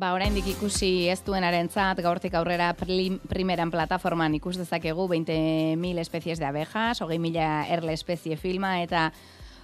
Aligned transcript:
Ba, 0.00 0.14
oraindik 0.16 0.46
ikusi 0.48 1.10
ez 1.12 1.18
duenarentzat 1.26 1.98
gaurtik 2.00 2.32
aurrera 2.38 2.70
prim, 2.72 3.18
primeran 3.28 3.68
plataforman 3.68 4.32
ikus 4.38 4.54
dezakegu 4.56 5.04
20.000 5.10 6.00
especies 6.00 6.40
de 6.40 6.46
abejas, 6.48 7.02
20.000 7.02 7.74
erle 7.76 7.92
espezie 7.98 8.38
filma 8.40 8.78
eta 8.80 9.10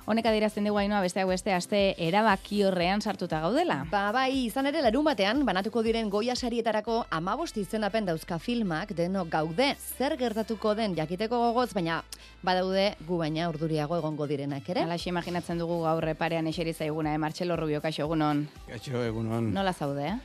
Honek 0.06 0.26
adierazten 0.30 0.62
dugu 0.68 0.78
hainoa 0.78 1.00
besteak 1.02 1.26
beste 1.26 1.50
aste 1.50 1.78
erabaki 1.98 2.60
horrean 2.62 3.00
sartuta 3.02 3.40
gaudela. 3.42 3.80
Ba, 3.90 4.04
bai, 4.14 4.44
izan 4.44 4.68
ere 4.70 4.78
larun 4.84 5.02
batean, 5.08 5.40
banatuko 5.48 5.82
diren 5.82 6.12
goia 6.14 6.36
sarietarako 6.36 7.00
amabosti 7.10 7.64
izendapen 7.64 8.06
dauzka 8.06 8.38
filmak, 8.38 8.92
deno 8.94 9.24
gaude, 9.26 9.72
zer 9.98 10.14
gertatuko 10.20 10.76
den 10.78 10.94
jakiteko 10.94 11.40
gogoz, 11.48 11.72
baina 11.74 12.04
badaude 12.46 12.92
gu 13.08 13.18
baina 13.18 13.48
urduriago 13.50 13.98
egongo 13.98 14.28
direnak 14.30 14.70
ere. 14.70 14.84
Alaxi 14.86 15.10
imaginatzen 15.10 15.58
dugu 15.58 15.80
gaur 15.82 16.06
parean 16.14 16.46
eseri 16.46 16.70
zaiguna, 16.72 17.16
eh? 17.16 17.18
Martxelo 17.18 17.56
Rubio, 17.58 17.82
kaixo 17.82 18.06
egunon. 18.06 18.44
Kaixo 18.68 19.02
egunon. 19.02 19.50
Nola 19.56 19.72
zaude, 19.74 20.06
eh? 20.12 20.16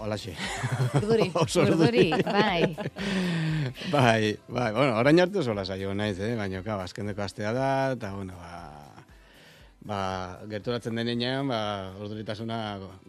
Olaxe. 0.00 0.34
Urduri, 1.00 1.30
urduri, 1.64 2.06
bai. 2.28 2.76
bai, 3.88 4.36
bai, 4.48 4.68
bueno, 4.76 4.92
orain 5.00 5.24
hartu 5.24 5.42
sola 5.44 5.64
saio 5.64 5.96
naiz, 5.96 6.18
eh? 6.20 6.34
baina, 6.36 6.60
ka, 6.64 6.76
azkendeko 6.84 7.24
astea 7.24 7.56
da, 7.56 7.70
eta, 7.96 8.12
bueno, 8.16 8.36
ba, 8.36 8.79
ba, 9.86 10.40
gerturatzen 10.50 10.98
denean, 10.98 11.48
ba, 11.48 11.60
orduritasuna 12.00 12.58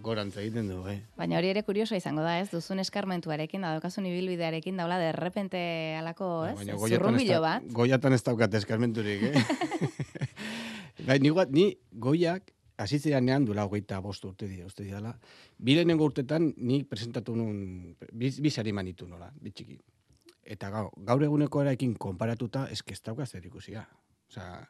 gorantz 0.04 0.36
egiten 0.40 0.70
du, 0.72 0.80
eh? 0.90 1.00
Baina 1.20 1.40
hori 1.40 1.52
ere 1.52 1.64
kurioso 1.68 1.98
izango 1.98 2.24
da, 2.24 2.38
ez? 2.40 2.50
Duzun 2.52 2.80
eskarmentuarekin, 2.84 3.66
da 3.66 3.74
dokazun 3.76 4.08
ibilbidearekin 4.10 4.80
daula 4.80 5.00
de 5.02 5.12
repente 5.18 5.62
alako, 6.00 6.32
ez? 6.48 6.56
Baina, 6.62 6.80
Zurrumilo 6.88 7.42
bat. 7.44 7.68
Goiatan 7.76 8.16
ez 8.16 8.24
daukat 8.24 8.56
eskarmenturik, 8.62 9.30
eh? 9.32 9.46
bai, 11.08 11.20
ni, 11.20 11.32
ni 11.52 11.68
goiak, 11.92 12.54
nean 13.22 13.46
duela 13.46 13.66
hogeita 13.66 14.00
bost 14.02 14.26
urte 14.26 14.48
dira, 14.48 14.66
uste 14.66 14.84
dira. 14.84 15.14
Birenengo 15.58 16.06
urtetan 16.06 16.54
ni 16.58 16.84
presentatu 16.84 17.36
nun, 17.36 17.96
bizari 18.12 18.72
manitu 18.72 19.08
nola, 19.08 19.32
bitxiki. 19.42 19.78
Eta 20.44 20.70
gaur, 20.70 20.90
gaur 20.98 21.24
eguneko 21.24 21.62
eraekin 21.62 21.94
konparatuta, 21.96 22.68
eske 22.72 22.94
ez 22.94 23.02
dauka 23.02 23.26
zer 23.26 23.46
ikusia. 23.46 23.86
Osea, 24.32 24.66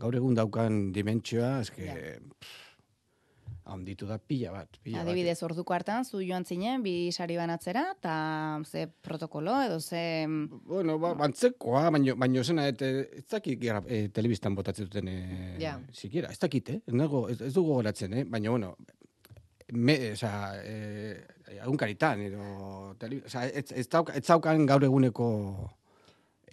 gaur 0.00 0.20
egun 0.20 0.36
daukan 0.38 0.86
dimentsioa, 0.94 1.58
eske... 1.64 2.20
Onditu 3.64 4.04
da 4.04 4.18
pila 4.20 4.50
bat. 4.52 4.76
Pila 4.84 5.00
Adibidez, 5.00 5.38
bat. 5.38 5.46
orduko 5.46 5.72
hartan, 5.72 6.04
zu 6.04 6.18
joan 6.20 6.44
zinen, 6.44 6.82
bi 6.84 7.08
sari 7.16 7.38
banatzera, 7.38 7.86
eta 7.94 8.16
ze 8.68 8.82
protokolo, 9.00 9.54
edo 9.64 9.78
ze... 9.80 10.26
Bueno, 10.68 10.98
ba, 11.00 11.14
bantzekoa, 11.16 11.86
baino, 11.94 12.12
baino 12.20 12.42
zena, 12.44 12.66
et, 12.68 12.82
ez 12.82 13.24
dakit 13.30 13.64
e, 13.64 14.02
telebistan 14.12 14.54
botatzen 14.54 14.90
duten, 14.90 15.08
e, 15.08 15.54
yeah. 15.62 15.80
sikira, 15.96 16.28
ez 16.28 16.38
dakit, 16.42 16.74
eh? 16.74 16.82
Nago, 16.92 17.24
ez, 17.32 17.38
ez 17.40 17.54
dugu 17.54 17.78
goratzen, 17.78 18.12
eh? 18.12 18.26
Baina, 18.28 18.50
bueno, 18.52 18.74
me, 19.72 19.96
oza, 20.12 20.34
e, 20.60 21.24
edo, 21.56 22.42
oza, 23.24 23.46
ez, 23.48 23.64
ez, 23.72 23.88
ez 23.88 24.24
zaukan 24.26 24.66
gaur 24.68 24.84
eguneko 24.84 25.30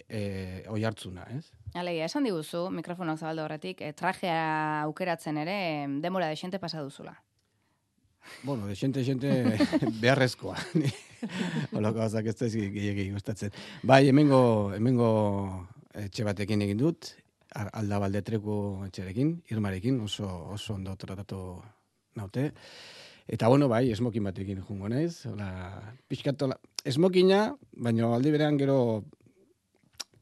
e, 0.08 0.64
oi 0.68 0.84
hartzuna, 0.84 1.26
ez? 1.34 1.46
Alegia, 1.74 2.06
esan 2.06 2.26
diguzu, 2.28 2.66
mikrofonoak 2.74 3.20
zabaldo 3.20 3.44
horretik, 3.46 3.80
e, 3.80 3.92
trajea 3.96 4.82
aukeratzen 4.86 5.38
ere, 5.44 5.58
demora 6.04 6.28
de 6.28 6.36
xente 6.36 6.60
pasa 6.60 6.82
duzula. 6.82 7.16
Bueno, 8.42 8.66
de 8.66 8.76
xente, 8.76 9.04
xente 9.04 9.30
beharrezkoa. 10.02 10.56
Olako 11.78 12.02
gauzak 12.02 12.28
ez 12.30 12.36
da 12.38 12.48
gehiagin 12.52 13.16
gustatzen. 13.16 13.54
Bai, 13.82 14.06
hemengo, 14.08 14.72
hemengo 14.74 15.10
etxe 15.94 16.24
batekin 16.26 16.62
egin 16.64 16.80
dut, 16.80 17.12
alda 17.54 17.98
baldetreku 18.02 18.56
etxerekin, 18.88 19.36
irmarekin, 19.52 20.00
oso, 20.00 20.28
oso 20.54 20.74
ondo 20.74 20.94
tratatu 20.96 21.60
naute. 22.16 22.52
Eta 23.32 23.48
bueno, 23.48 23.68
bai, 23.68 23.86
esmokin 23.92 24.24
batekin 24.24 24.62
jungo 24.66 24.88
naiz. 24.90 25.26
Hola, 25.30 25.48
pixkatola, 26.08 26.58
esmokina, 26.84 27.44
baina 27.72 28.10
aldi 28.16 28.32
berean 28.34 28.58
gero 28.58 28.78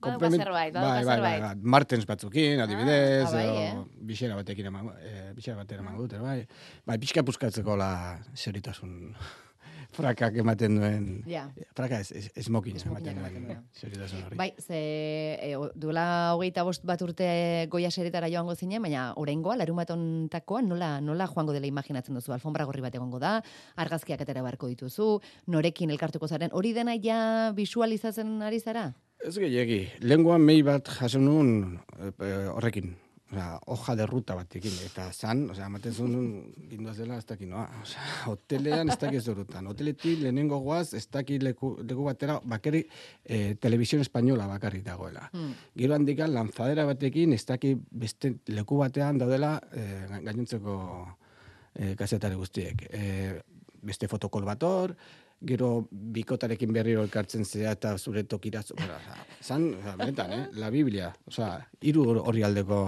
Baduka 0.01 0.31
zerbait, 0.33 0.73
baduka 0.73 0.95
bai, 0.95 1.05
bai, 1.05 1.21
bai, 1.21 1.41
bai, 1.43 1.71
Martens 1.77 2.07
batzukin, 2.09 2.63
adibidez, 2.65 3.29
ah, 3.29 3.35
bai, 3.37 4.25
eh? 4.25 4.35
batekin 4.39 4.71
eman, 4.71 4.89
e, 4.97 5.33
bixera 5.37 5.59
batera 5.59 5.85
eman 5.85 5.99
dute, 5.99 6.19
bai. 6.19 6.47
Bai, 6.89 6.97
pixka 7.03 7.23
puskatzeko 7.23 7.77
la 7.77 8.19
seritasun 8.35 9.13
frakak 9.97 10.39
ematen 10.41 10.79
duen, 10.79 11.05
ja. 11.29 11.43
fraka 11.77 11.99
ez, 12.01 12.13
ez, 12.17 12.31
ez 12.33 12.47
mokin 12.49 12.79
ematen 12.81 13.21
duen 13.21 13.59
seritasun 13.77 14.23
hori. 14.25 14.39
Bai, 14.41 14.49
ze 14.57 14.81
e, 15.37 15.53
duela 15.75 16.07
hogeita 16.39 16.65
bost 16.65 16.87
bat 16.89 17.05
urte 17.05 17.29
goia 17.69 17.93
seritara 17.93 18.33
joango 18.33 18.57
zinen, 18.57 18.81
baina 18.81 19.11
orengoa, 19.21 19.59
larumaton 19.61 20.31
takoa, 20.33 20.65
nola, 20.65 20.95
nola 21.05 21.29
joango 21.29 21.53
dela 21.53 21.69
imaginatzen 21.69 22.17
duzu, 22.17 22.33
alfombra 22.33 22.65
gorri 22.65 22.81
bat 22.81 22.97
egongo 22.97 23.21
da, 23.21 23.37
argazkiak 23.77 24.25
atera 24.25 24.47
barko 24.47 24.73
dituzu, 24.73 25.13
norekin 25.53 25.93
elkartuko 25.93 26.31
zaren, 26.31 26.57
hori 26.57 26.73
dena 26.73 26.97
ja 26.97 27.21
visualizatzen 27.53 28.39
ari 28.49 28.65
zara? 28.65 28.89
Ez 29.21 29.37
gehiagi, 29.37 29.83
lenguan 30.09 30.41
mei 30.41 30.63
bat 30.65 30.89
jasen 30.97 31.27
nuen 31.29 31.51
e, 32.01 32.31
horrekin, 32.55 32.95
Osa, 33.31 33.61
hoja 33.67 33.95
de 33.95 34.07
ruta 34.07 34.35
batekin, 34.35 34.73
eta 34.83 35.05
zan, 35.13 35.45
osea, 35.53 35.69
amaten 35.69 35.93
zuen 35.95 36.15
ginduaz 36.67 36.97
dela, 36.99 37.19
ez 37.21 37.27
dakit, 37.29 37.47
noa, 37.47 37.69
osea, 37.79 38.07
hotelean 38.27 38.91
ez 38.91 38.97
dakit 38.99 39.23
zorutan, 39.23 39.69
hoteleti 39.71 40.17
lehenengo 40.19 40.59
guaz, 40.65 40.97
ez 40.99 41.05
dakit 41.15 41.45
leku, 41.47 41.77
leku 41.87 42.09
batera, 42.09 42.41
bakarri, 42.43 42.81
e, 43.23 43.55
televisión 43.63 44.03
española 44.03 44.49
bakarri 44.51 44.83
dagoela. 44.83 45.29
Hmm. 45.31 45.55
Gero 45.79 45.95
handikan, 45.95 46.35
lanzadera 46.35 46.89
batekin, 46.91 47.37
ez 47.37 47.45
dakit 47.47 47.79
beste 48.03 48.35
leku 48.51 48.83
batean 48.83 49.23
daudela, 49.23 49.61
e, 49.71 49.87
gainontzeko 50.27 50.77
e, 51.77 51.95
kasetare 51.95 52.35
guztiek. 52.35 52.83
E, 52.91 53.05
beste 53.81 54.11
fotokol 54.11 54.43
bator, 54.45 54.97
gero 55.41 55.89
bikotarekin 55.91 56.73
berriro 56.73 57.03
elkartzen 57.07 57.45
zea 57.45 57.73
eta 57.77 57.95
zure 57.99 58.25
tokira 58.29 58.63
zan, 58.63 59.71
benetan, 59.99 60.33
eh? 60.33 60.43
la 60.61 60.71
Biblia, 60.71 61.13
oza, 61.27 61.55
iru 61.81 62.05
hori 62.21 62.45
aldeko 62.45 62.81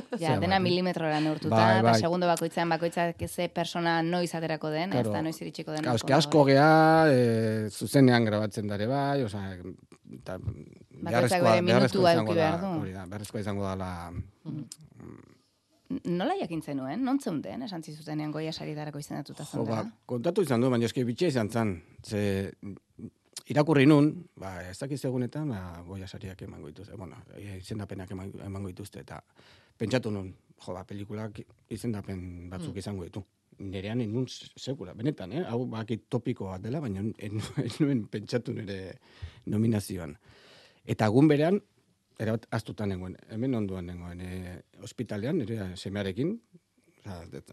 Ja, 0.20 0.36
dena 0.40 0.56
eh? 0.56 0.62
milimetrora 0.62 1.18
neurtuta, 1.20 1.56
bai, 1.56 1.82
bai. 1.84 1.96
segundo 2.00 2.28
bakoitzan 2.30 2.70
bakoitzak 2.72 3.20
ze 3.26 3.48
persona 3.48 4.00
noiz 4.02 4.30
aterako 4.34 4.70
den, 4.70 4.94
claro, 4.94 5.10
ez 5.10 5.14
da 5.16 5.22
noiz 5.22 5.36
iritsiko 5.42 5.74
den. 5.74 5.82
Claro, 5.84 6.14
asko 6.16 6.44
gea, 6.48 6.70
e, 7.10 7.68
zuzenean 7.68 8.24
grabatzen 8.24 8.70
dare 8.70 8.86
bai, 8.86 9.24
oza, 9.26 9.42
eta 10.14 10.38
beharrezkoa, 10.40 11.56
beharrezkoa 11.66 12.14
izango 12.14 12.38
da, 12.38 12.52
beharrezkoa 13.10 13.44
izango 13.44 13.66
da 13.66 13.74
la, 13.82 13.90
mm. 14.10 14.64
Nola 15.90 16.36
jakin 16.38 16.60
zenuen? 16.62 17.02
Non 17.02 17.18
zeunden, 17.18 17.64
esan 17.66 17.82
zizutenean 17.82 18.30
goia 18.30 18.52
sari 18.52 18.76
darako 18.76 19.00
izendatuta 19.02 19.44
zen 19.44 19.64
ba, 19.66 19.80
kontatu 20.06 20.44
izan 20.46 20.62
du, 20.62 20.68
baina 20.70 20.86
eski 20.86 21.02
bitxe 21.08 21.32
izan 21.32 21.50
zen. 21.50 21.72
Ze, 22.06 22.20
irakurri 23.50 23.88
nun, 23.90 24.12
ba, 24.38 24.52
ez 24.70 24.76
dakiz 24.78 25.00
egunetan, 25.08 25.50
ba, 25.50 25.80
goia 25.86 26.06
sariak 26.06 26.44
emango 26.46 26.70
dituzte. 26.70 26.94
Bueno, 27.00 27.18
izendapenak 27.56 28.12
emango 28.14 28.70
dituzte, 28.70 29.02
eta 29.02 29.18
pentsatu 29.80 30.12
nun, 30.14 30.30
jo, 30.60 30.76
ba, 30.76 30.84
pelikulak 30.86 31.42
izendapen 31.74 32.22
batzuk 32.52 32.76
mm. 32.76 32.82
izango 32.84 33.08
ditu. 33.08 33.24
Nerean 33.60 34.00
enun 34.00 34.28
sekula, 34.30 34.94
benetan, 34.96 35.34
eh? 35.36 35.42
hau 35.50 35.64
baki 35.68 35.98
topiko 36.08 36.52
bat 36.52 36.62
dela, 36.62 36.80
baina 36.80 37.02
enuen 37.26 38.06
pentsatu 38.12 38.54
nire 38.56 38.78
nominazioan. 39.50 40.14
Eta 40.88 41.10
gun 41.12 41.28
berean, 41.28 41.58
era 42.20 42.36
astuta 42.52 42.86
nengoen, 42.86 43.16
hemen 43.32 43.56
onduan 43.56 43.86
nengoen, 43.88 44.20
e, 44.20 44.56
ospitalean, 44.84 45.40
nire 45.40 45.70
semearekin, 45.80 46.34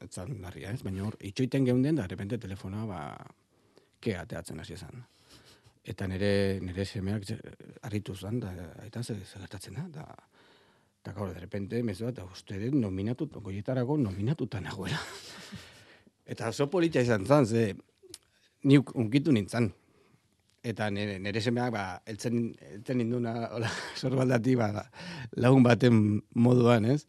etzan 0.03 0.33
larria 0.44 0.73
ez, 0.75 0.81
baina 0.83 1.05
hor, 1.05 1.16
itxoiten 1.23 1.67
geunden, 1.67 2.00
da, 2.00 2.07
repente 2.11 2.39
telefonoa, 2.41 2.85
ba, 2.89 3.83
kea 4.03 4.25
teatzen 4.27 4.59
hasi 4.59 4.75
esan. 4.75 5.06
Eta 5.88 6.07
nire, 6.11 6.31
nire 6.59 6.85
semeak 6.85 7.29
harritu 7.88 8.16
zan, 8.16 8.41
da, 8.44 8.51
eta 8.83 9.03
ze, 9.03 9.16
gertatzen 9.31 9.79
da, 9.79 9.88
da, 10.01 10.06
eta 11.00 11.16
gaur, 11.16 11.31
de 11.33 11.39
repente, 11.39 11.81
mezu 11.83 12.09
eta 12.11 12.27
uste 12.27 12.59
dut 12.66 12.75
nominatu, 12.81 13.29
goietarako 13.39 13.97
nominatuta 14.03 14.59
nagoela. 14.61 15.00
eta 16.31 16.51
oso 16.51 16.67
politia 16.69 17.06
izan 17.07 17.25
zan, 17.25 17.47
ze, 17.47 17.69
ni 18.68 18.81
unkitu 18.83 19.31
nintzen, 19.31 19.71
eta 20.68 20.90
nire, 20.92 21.18
nire 21.24 21.42
semeak 21.42 21.72
ba, 21.74 21.86
eltzen, 22.10 22.52
eltzen 22.74 23.04
induna 23.04 23.34
hola, 23.56 23.72
sorbaldati 24.02 24.56
ba, 24.60 24.69
lagun 25.40 25.66
baten 25.66 26.22
moduan, 26.36 26.88
ez? 26.94 27.04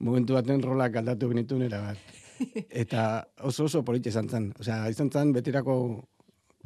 Momentu 0.00 0.38
baten 0.38 0.62
rolak 0.64 1.00
aldatu 1.00 1.28
benitu 1.32 1.58
nire 1.60 1.82
bat. 1.82 2.18
Eta 2.82 3.26
oso 3.44 3.66
oso 3.68 3.82
politxe 3.84 4.14
izan 4.14 4.30
zen. 4.32 4.46
Osea, 4.62 4.86
izan 4.88 5.10
zen 5.12 5.34
betirako 5.36 5.74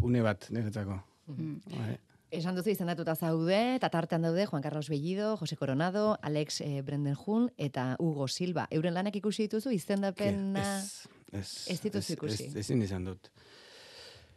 une 0.06 0.23
bat, 0.23 0.46
niretzako. 0.55 1.00
Mm 1.26 1.61
-hmm. 1.67 1.96
Esan 2.35 2.56
duzu 2.56 2.70
izendatuta 2.70 3.14
zaude, 3.14 3.76
eta 3.76 3.88
tartean 3.88 4.23
daude 4.23 4.46
Juan 4.46 4.62
Carlos 4.62 4.88
Bellido, 4.88 5.37
Jose 5.37 5.56
Coronado, 5.56 6.19
Alex 6.20 6.61
eh, 6.61 6.82
Brendenjun 6.82 7.50
eta 7.56 7.96
Hugo 7.99 8.26
Silva. 8.29 8.67
Euren 8.70 8.94
lanak 8.94 9.14
ikusi 9.17 9.46
dituzu 9.46 9.70
izendapena 9.70 10.64
ez, 10.81 11.06
ez, 11.32 11.50
ez 11.69 11.81
dituzu 11.81 12.12
ikusi. 12.12 12.49
Ez, 12.49 12.56
ezin 12.56 12.82
izan 12.82 13.05
dut. 13.05 13.31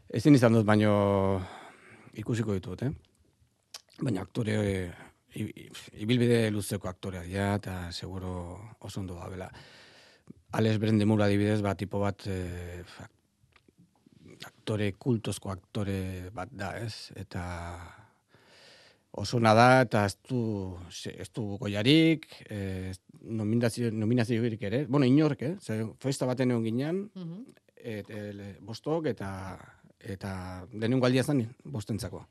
Ezin 0.10 0.36
izan 0.36 0.54
dut, 0.54 0.66
baino 0.66 1.42
ikusiko 2.18 2.56
ditut, 2.58 2.84
eh? 2.88 2.92
Baina 4.02 4.24
aktore, 4.26 4.58
ibilbide 5.38 6.48
luzeko 6.54 6.90
aktorea 6.90 7.24
dira, 7.26 7.52
eta 7.58 7.92
seguro 7.92 8.32
oso 8.80 9.02
ondo 9.02 9.18
da, 9.18 9.30
bela. 9.30 9.50
Alex 10.58 10.80
Brendemur 10.80 11.22
adibidez, 11.22 11.62
ba, 11.62 11.76
tipo 11.76 12.00
bat, 12.00 12.28
eh, 12.32 12.84
aktore, 14.46 14.92
kultozko 14.98 15.52
aktore 15.52 16.30
bat 16.34 16.52
da, 16.52 16.74
ez? 16.80 17.12
Eta 17.16 17.44
oso 19.18 19.40
da 19.40 19.82
eta 19.82 20.06
ez 20.06 20.18
du, 20.30 20.78
ez 20.90 21.30
du 21.34 21.58
goiarik, 21.58 22.28
eh, 22.50 22.94
nominazio, 23.22 23.92
nominaziorik 23.92 24.62
ere. 24.62 24.86
Bueno, 24.86 25.06
inork, 25.06 25.42
eh? 25.42 25.56
Zer, 25.60 25.86
festa 26.00 26.26
baten 26.26 26.52
egon 26.52 26.64
ginean, 26.64 27.10
et, 27.76 28.10
el, 28.10 28.58
bostok 28.62 29.08
eta 29.14 29.30
eta 30.00 30.32
denun 30.72 31.02
galdia 31.02 31.24
zen 31.24 31.46
bostentzako. 31.64 32.24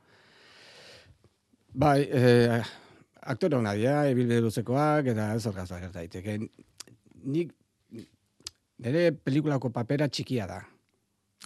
Bai, 1.76 2.00
eh, 2.08 2.62
aktore 3.20 3.58
hona 3.58 3.74
dira, 3.76 4.06
ebilbide 4.08 4.40
luzekoak, 4.44 5.10
eta 5.12 5.32
ez 5.34 5.46
orgaz 5.50 5.68
da 5.68 5.80
gerta 5.82 6.00
daiteke. 6.00 6.38
Nik, 7.26 7.52
nire 8.84 9.10
pelikulako 9.12 9.70
papera 9.74 10.08
txikia 10.08 10.46
da. 10.48 10.60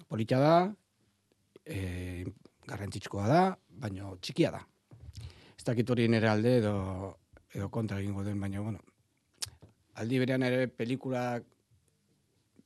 Polita 0.09 0.39
da, 0.41 0.55
e, 1.65 2.25
garrantzitskoa 2.69 3.27
da, 3.29 3.41
baina 3.83 4.13
txikia 4.21 4.53
da. 4.55 4.61
Ez 5.57 5.65
dakit 5.67 5.91
hori 5.91 6.09
nire 6.09 6.29
alde 6.31 6.57
edo, 6.61 6.75
edo 7.55 7.69
kontra 7.73 8.01
egingo 8.01 8.25
den, 8.27 8.41
baina, 8.41 8.63
bueno, 8.65 8.81
aldi 10.01 10.21
berean 10.23 10.45
ere 10.47 10.67
pelikula 10.69 11.41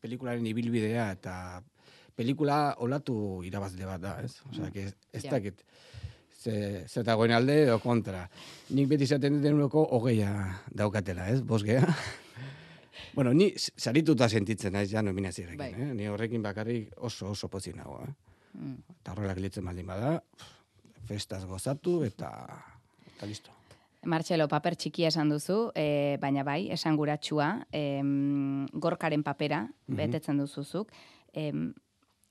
pelikularen 0.04 0.46
ibilbidea 0.46 1.08
eta 1.14 1.34
pelikula 2.16 2.74
olatu 2.84 3.42
irabazle 3.46 3.86
bat 3.88 4.02
da, 4.02 4.16
ez? 4.22 4.36
Osea, 4.50 4.70
que 4.74 4.88
ez, 4.88 4.94
ez 5.12 5.24
dakit 5.30 5.64
ze, 6.44 6.84
ze 6.88 7.02
dagoen 7.02 7.32
alde 7.32 7.62
edo 7.64 7.78
kontra. 7.82 8.26
Nik 8.76 8.88
beti 8.90 9.08
izaten 9.08 9.38
dut 9.38 9.46
denuroko 9.46 9.86
hogeia 9.96 10.30
daukatela, 10.70 11.28
ez? 11.32 11.40
Bosgea. 11.42 11.88
bueno, 13.16 13.32
ni 13.32 13.50
sarituta 13.56 14.28
sentitzen 14.28 14.76
naiz 14.76 14.90
ja 14.92 15.02
nominazioarekin, 15.02 15.58
Bai. 15.58 15.72
eh? 15.72 15.94
Ni 15.96 16.08
horrekin 16.10 16.44
bakarrik 16.44 16.92
oso 16.96 17.32
oso 17.32 17.48
pozik 17.48 17.76
nago, 17.78 18.02
eh? 18.04 18.12
Mm. 18.54 18.78
Eta 19.00 19.14
horrela 19.14 19.34
gelitzen 19.34 19.66
baldin 19.66 19.88
bada, 19.90 20.18
festaz 21.08 21.44
gozatu 21.48 22.02
eta 22.06 22.30
eta 23.16 23.26
listo. 23.26 23.50
Martxelo, 24.04 24.46
paper 24.52 24.76
txikia 24.76 25.08
esan 25.08 25.30
duzu, 25.32 25.70
e, 25.74 26.18
baina 26.20 26.42
bai, 26.44 26.68
esan 26.74 26.96
guratsua, 26.96 27.64
em, 27.72 28.66
gorkaren 28.72 29.22
papera, 29.24 29.62
betetzen 29.88 30.36
duzuzuk. 30.42 30.92
Em, 31.32 31.70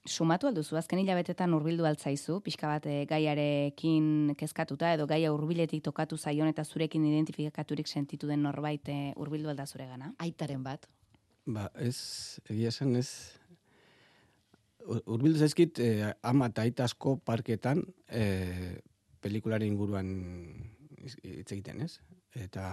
sumatu 0.06 0.48
alduzu, 0.50 0.76
azken 0.78 1.00
hilabetetan 1.00 1.54
hurbildu 1.56 1.86
altzaizu, 1.88 2.40
pixka 2.44 2.68
bat 2.68 2.86
e, 2.92 3.06
gaiarekin 3.10 4.34
kezkatuta, 4.40 4.94
edo 4.98 5.08
gaia 5.08 5.32
hurbiletik 5.32 5.84
tokatu 5.84 6.18
zaion 6.18 6.50
eta 6.52 6.66
zurekin 6.66 7.06
identifikaturik 7.08 7.88
sentitu 7.88 8.28
den 8.28 8.44
norbait 8.44 8.90
e, 8.90 8.98
hurbildu 9.16 9.50
alda 9.50 9.66
zure 9.66 9.88
gana. 9.88 10.14
Aitaren 10.20 10.64
bat. 10.64 10.90
Ba, 11.46 11.70
ez, 11.80 12.40
egia 12.50 12.70
esan 12.74 12.96
ez, 13.00 13.10
Ur- 14.84 15.00
Urbildu 15.16 15.40
zaizkit, 15.40 15.80
eh, 15.80 16.10
ama 16.28 16.50
eta 16.52 16.66
aita 16.68 16.84
asko 16.84 17.14
parketan 17.24 17.86
eh, 18.12 18.82
pelikularen 19.24 19.70
inguruan 19.70 20.10
hitz 21.00 21.52
egiten, 21.56 21.80
ez? 21.86 22.02
Eta 22.36 22.66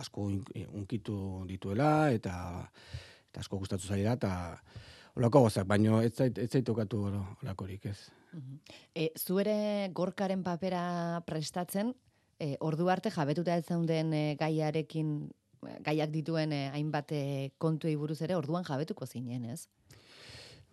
asko 0.00 0.24
un- 0.30 0.44
unkitu 0.72 1.44
dituela, 1.44 2.10
eta, 2.16 2.70
eta 3.28 3.40
asko 3.44 3.58
gustatu 3.60 3.84
zaila, 3.90 4.14
eta 4.16 4.32
olako 5.16 5.44
gozak, 5.46 5.66
baino 5.66 6.00
ez 6.02 6.12
zait, 6.14 6.38
ez 6.38 6.50
zait 6.50 6.64
tokatu 6.66 7.04
oro- 7.08 7.36
olakorik, 7.42 7.86
ez? 7.86 7.98
E, 8.94 9.10
zu 9.16 9.38
ere 9.38 9.90
gorkaren 9.94 10.42
papera 10.42 11.22
prestatzen, 11.26 11.94
e, 12.38 12.56
ordu 12.60 12.88
arte 12.90 13.10
jabetuta 13.14 13.56
ez 13.56 13.66
zaunden 13.66 14.12
e, 14.12 14.24
gaiarekin, 14.40 15.14
gaiak 15.86 16.10
dituen 16.10 16.52
e, 16.52 16.68
hainbat 16.74 17.14
e, 17.14 17.52
kontuei 17.58 17.94
buruz 17.96 18.20
ere, 18.26 18.36
orduan 18.36 18.66
jabetuko 18.66 19.06
zinen, 19.06 19.44
ez? 19.54 19.68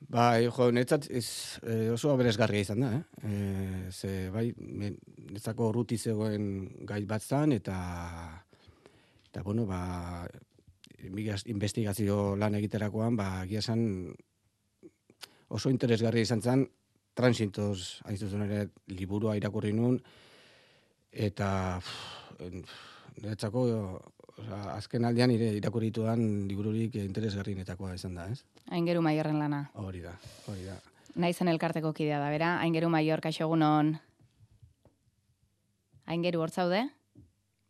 Bai, 0.10 0.48
jo, 0.50 0.72
netzat 0.74 1.06
ez, 1.14 1.60
e, 1.62 1.92
oso 1.94 2.10
aberesgarria 2.10 2.66
izan 2.66 2.82
da, 2.82 2.90
eh? 2.98 3.04
E, 3.30 3.92
ze, 3.94 4.30
bai, 4.34 4.48
netzako 4.58 5.70
ruti 5.76 6.00
zegoen 6.02 6.48
gai 6.90 7.04
bat 7.06 7.22
zan, 7.22 7.54
eta, 7.54 7.78
eta 9.30 9.44
bueno, 9.46 9.68
ba, 9.70 10.26
investigazio 11.46 12.36
lan 12.36 12.58
egiterakoan, 12.58 13.16
ba, 13.16 13.46
esan 13.46 13.86
oso 15.52 15.70
interesgarria 15.70 16.24
izan 16.24 16.42
zen, 16.42 16.66
transintoz, 17.18 18.02
hain 18.08 18.18
zuzen 18.18 18.46
ere, 18.48 18.66
liburua 18.96 19.36
irakurri 19.40 19.74
nun, 19.76 19.98
eta 21.12 21.50
niretzako, 23.18 23.66
azken 24.74 25.06
aldean 25.06 25.34
ire 25.36 25.52
irakurri 25.58 25.92
ditudan 25.92 26.24
libururik 26.50 26.96
interesgarrienetakoa 27.04 27.98
izan 27.98 28.16
da, 28.18 28.30
ez? 28.32 28.42
Aingeru 28.72 29.04
maiorren 29.06 29.38
lana. 29.42 29.66
Hori 29.76 30.02
da, 30.06 30.16
hori 30.48 30.66
da. 30.70 30.80
Naizen 31.20 31.52
elkarteko 31.52 31.92
kidea 31.94 32.22
da, 32.24 32.32
bera? 32.32 32.56
Aingeru 32.64 32.90
maior, 32.90 33.20
kaixo 33.22 33.44
egunon. 33.50 33.98
Aingeru, 36.12 36.40
hor 36.42 36.52
zaude? 36.52 36.86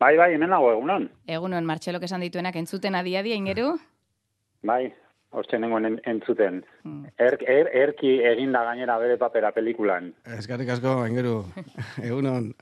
Bai, 0.02 0.14
bai, 0.18 0.32
hemen 0.34 0.50
nago 0.50 0.70
egunon. 0.72 1.08
Egunon, 1.30 1.66
Martxelok 1.66 2.06
esan 2.06 2.22
dituenak 2.22 2.56
entzuten 2.58 2.94
adi-adi, 2.98 3.34
Aingeru? 3.34 3.74
Bai, 4.66 4.86
hortxe 5.32 5.58
nengoen 5.58 5.88
en, 5.88 5.98
entzuten. 6.08 6.62
Mm. 6.84 7.10
Er, 7.26 7.38
er, 7.48 7.70
erki 7.84 8.18
eginda 8.32 8.64
gainera 8.68 8.98
bere 9.02 9.18
papera 9.20 9.52
pelikulan. 9.56 10.12
Eskarrik 10.38 10.70
asko, 10.76 11.00
aingeru. 11.06 11.40
Egunon. 12.08 12.52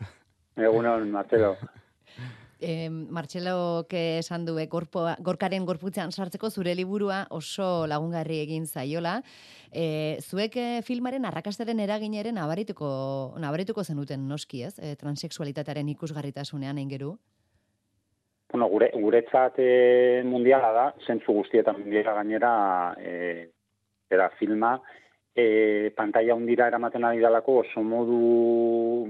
Egunon, 0.56 1.10
Marcelo. 1.10 1.56
E, 2.60 2.90
Martxelo 2.90 3.86
esan 3.96 4.44
du, 4.44 4.58
e, 4.60 4.66
gorpoa, 4.68 5.14
gorkaren 5.24 5.64
gorputzean 5.64 6.12
sartzeko 6.12 6.50
zure 6.50 6.74
liburua 6.76 7.22
oso 7.32 7.86
lagungarri 7.88 8.42
egin 8.42 8.66
zaiola. 8.66 9.22
E, 9.72 10.20
zuek 10.20 10.58
e, 10.60 10.66
filmaren 10.84 11.24
arrakastaren 11.24 11.80
eragineren 11.80 12.36
nabarituko, 12.36 12.90
nabarituko 13.40 13.84
zenuten 13.84 14.28
noski, 14.28 14.64
ez? 14.68 14.74
E, 14.76 14.92
transexualitatearen 15.00 15.88
ikusgarritasunean 15.96 16.78
eingeru. 16.84 17.14
Bueno, 18.50 18.66
gure, 18.66 18.90
guretzat 18.94 19.60
e, 19.62 20.22
mundiala 20.26 20.72
da, 20.74 20.86
zentzu 21.06 21.36
guztietan 21.36 21.76
mundiala 21.78 22.16
gainera 22.16 22.52
e, 22.98 23.12
era 24.10 24.28
filma, 24.40 24.72
e, 25.34 25.92
pantalla 25.94 26.34
hundira 26.34 26.66
eramaten 26.66 27.06
ari 27.06 27.22
dalako 27.22 27.60
oso 27.60 27.84
modu 27.86 29.06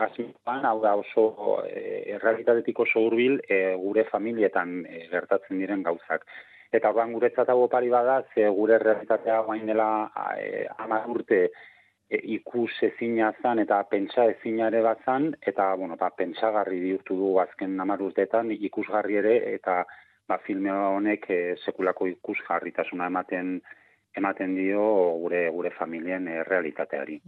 azimoan, 0.00 0.66
hau 0.66 0.80
da 0.82 0.96
oso 0.98 1.28
e, 1.68 2.02
errealitatetik 2.16 2.82
oso 2.82 3.04
hurbil 3.06 3.38
e, 3.48 3.60
gure 3.78 4.06
familietan 4.10 4.80
e, 4.86 5.06
gertatzen 5.14 5.62
diren 5.62 5.86
gauzak. 5.86 6.26
Eta 6.74 6.90
orduan 6.90 7.14
guretzat 7.14 7.48
hau 7.52 7.60
opari 7.68 7.88
bada, 7.92 8.20
ze 8.34 8.48
gure 8.50 8.78
realitatea 8.82 9.40
guain 9.46 9.66
dela 9.66 10.10
e, 10.42 10.66
hamar 10.78 11.06
urte 11.12 11.46
e, 12.10 12.20
ikus 12.36 12.72
ezina 12.88 13.32
zan 13.42 13.60
eta 13.62 13.82
pentsa 13.90 14.26
ezina 14.32 14.68
ere 14.72 14.82
bat 14.86 15.02
zan, 15.04 15.32
eta 15.52 15.68
bueno, 15.80 15.96
ba, 16.00 16.10
pentsagarri 16.10 16.80
bihurtu 16.80 17.16
du 17.18 17.32
azken 17.42 17.78
hamar 17.80 18.02
urteetan 18.08 18.52
ikusgarri 18.56 19.18
ere, 19.22 19.36
eta 19.54 19.82
ba, 20.28 20.38
filme 20.46 20.72
honek 20.72 21.30
e, 21.30 21.40
sekulako 21.64 22.10
ikusgarritasuna 22.14 23.10
ematen 23.12 23.58
ematen 24.16 24.54
dio 24.56 24.82
gure 25.20 25.42
gure 25.52 25.70
familien 25.76 26.26
e, 26.28 26.42
realitateari. 26.44 27.18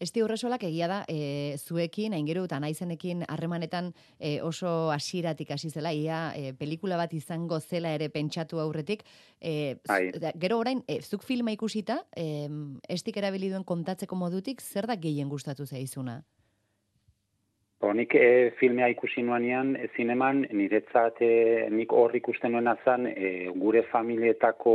Esti 0.00 0.22
horresolak 0.24 0.64
egia 0.68 0.88
da, 0.88 1.02
e, 1.08 1.56
zuekin, 1.58 2.14
aingeru 2.16 2.46
eta 2.48 2.60
naizenekin 2.64 3.26
harremanetan 3.28 3.92
e, 4.18 4.40
oso 4.42 4.90
hasieratik 4.94 5.52
hasi 5.56 5.70
zela, 5.70 5.92
ia 5.92 6.32
e, 6.36 6.52
pelikula 6.56 6.96
bat 7.00 7.12
izango 7.14 7.60
zela 7.60 7.92
ere 7.96 8.08
pentsatu 8.08 8.60
aurretik. 8.60 9.04
E, 9.40 9.76
da- 10.20 10.34
gero 10.40 10.58
orain, 10.64 10.82
e, 10.88 11.00
zuk 11.02 11.24
filma 11.26 11.52
ikusita, 11.52 12.00
e, 12.16 12.48
estik 12.88 13.20
erabili 13.20 13.52
duen 13.52 13.64
kontatzeko 13.64 14.16
modutik, 14.16 14.60
zer 14.60 14.88
da 14.88 14.96
gehien 14.96 15.28
gustatu 15.28 15.66
zaizuna? 15.66 16.22
Bo, 17.80 17.94
nik 17.96 18.12
e, 18.14 18.50
filmea 18.60 18.90
ikusi 18.92 19.22
nuanean, 19.24 19.72
e, 19.76 19.86
zineman, 19.96 20.42
niretzat 20.52 21.22
e, 21.24 21.32
nik 21.72 21.92
hor 21.96 22.12
ikusten 22.16 22.52
nuena 22.52 22.74
zan, 22.84 23.06
e, 23.08 23.48
gure 23.56 23.86
familietako 23.88 24.74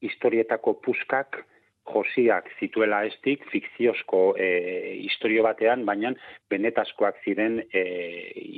historietako 0.00 0.74
puskak, 0.84 1.42
josiak 1.90 2.48
zituela 2.60 3.02
estik, 3.08 3.44
fikziozko 3.50 4.34
e, 4.38 4.48
historio 5.00 5.42
batean, 5.46 5.84
baina 5.88 6.12
benetazkoak 6.50 7.20
ziren 7.24 7.60
e, 7.72 7.84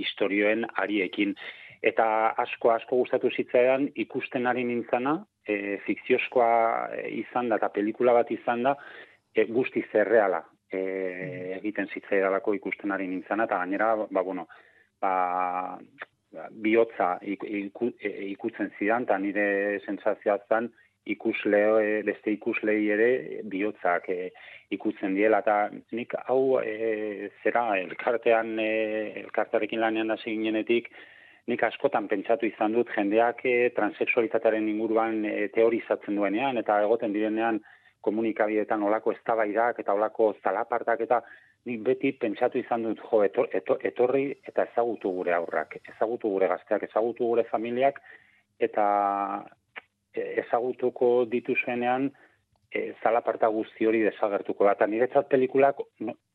historioen 0.03 0.67
ariekin. 0.83 1.35
Eta 1.83 2.07
asko 2.39 2.71
asko 2.75 3.01
gustatu 3.01 3.31
zitzaidan 3.31 3.89
ikusten 4.05 4.47
ari 4.47 4.65
nintzana, 4.69 5.17
e, 5.47 5.79
fikziozkoa 5.87 6.51
izan 7.11 7.51
da 7.51 7.59
eta 7.59 7.73
pelikula 7.75 8.15
bat 8.21 8.31
izan 8.31 8.63
da, 8.69 8.77
e, 9.35 9.47
guztiz 9.51 9.89
erreala 9.95 10.45
e, 10.71 10.83
egiten 11.59 11.91
zitzaidalako 11.93 12.55
ikusten 12.59 12.95
ari 12.95 13.09
nintzana, 13.11 13.49
eta 13.49 13.59
gainera, 13.65 13.95
ba, 14.05 14.23
bueno, 14.23 14.47
ba, 15.03 15.79
ba, 16.33 16.47
bihotza 16.65 17.17
e, 17.23 17.35
ikutzen 18.31 18.73
zidan, 18.79 19.09
eta 19.09 19.19
nire 19.19 19.47
sentsazioa 19.87 20.39
zen, 20.49 20.71
ikusle, 21.07 21.61
e, 21.83 22.03
beste 22.07 22.33
ikuslei 22.35 22.79
ere 22.95 23.09
bihotzak 23.51 24.09
e, 24.13 24.31
ikutzen 24.75 25.17
diela, 25.17 25.43
eta 25.43 25.71
nik 25.97 26.15
hau 26.27 26.61
e, 26.63 27.31
zera 27.43 27.65
elkartean, 27.81 28.55
e, 28.61 28.71
elkartearekin 29.25 29.83
lanean 29.83 30.15
hasi 30.15 30.37
ginenetik, 30.37 30.93
nik 31.51 31.63
askotan 31.67 32.07
pentsatu 32.09 32.47
izan 32.47 32.75
dut 32.77 32.91
jendeak 32.95 33.45
e, 33.45 33.71
transexualitatearen 33.77 34.69
inguruan 34.71 35.25
e, 35.27 35.49
teorizatzen 35.55 36.19
duenean, 36.19 36.61
eta 36.63 36.81
egoten 36.87 37.15
direnean 37.15 37.61
komunikabideetan 38.03 38.83
olako 38.83 39.15
eztabaidak 39.15 39.79
eta 39.83 39.95
olako 39.95 40.33
zalapartak 40.43 41.03
eta 41.07 41.21
nik 41.69 41.83
beti 41.87 42.13
pentsatu 42.19 42.59
izan 42.59 42.83
dut 42.87 43.03
jo 43.07 43.23
etor, 43.23 43.49
etor, 43.55 43.79
etorri 43.87 44.25
eta 44.51 44.67
ezagutu 44.71 45.13
gure 45.19 45.35
aurrak, 45.37 45.77
ezagutu 45.95 46.31
gure 46.35 46.49
gazteak, 46.51 46.89
ezagutu 46.89 47.29
gure 47.31 47.45
familiak 47.51 48.01
eta 48.59 48.87
ezagutuko 50.15 51.25
dituzuenean 51.31 52.11
e, 52.73 52.93
zalaparta 53.03 53.49
guzti 53.49 53.87
hori 53.87 54.03
desagertuko 54.07 54.69
da. 54.69 54.87
Niretzat 54.87 55.29
pelikulak 55.33 55.81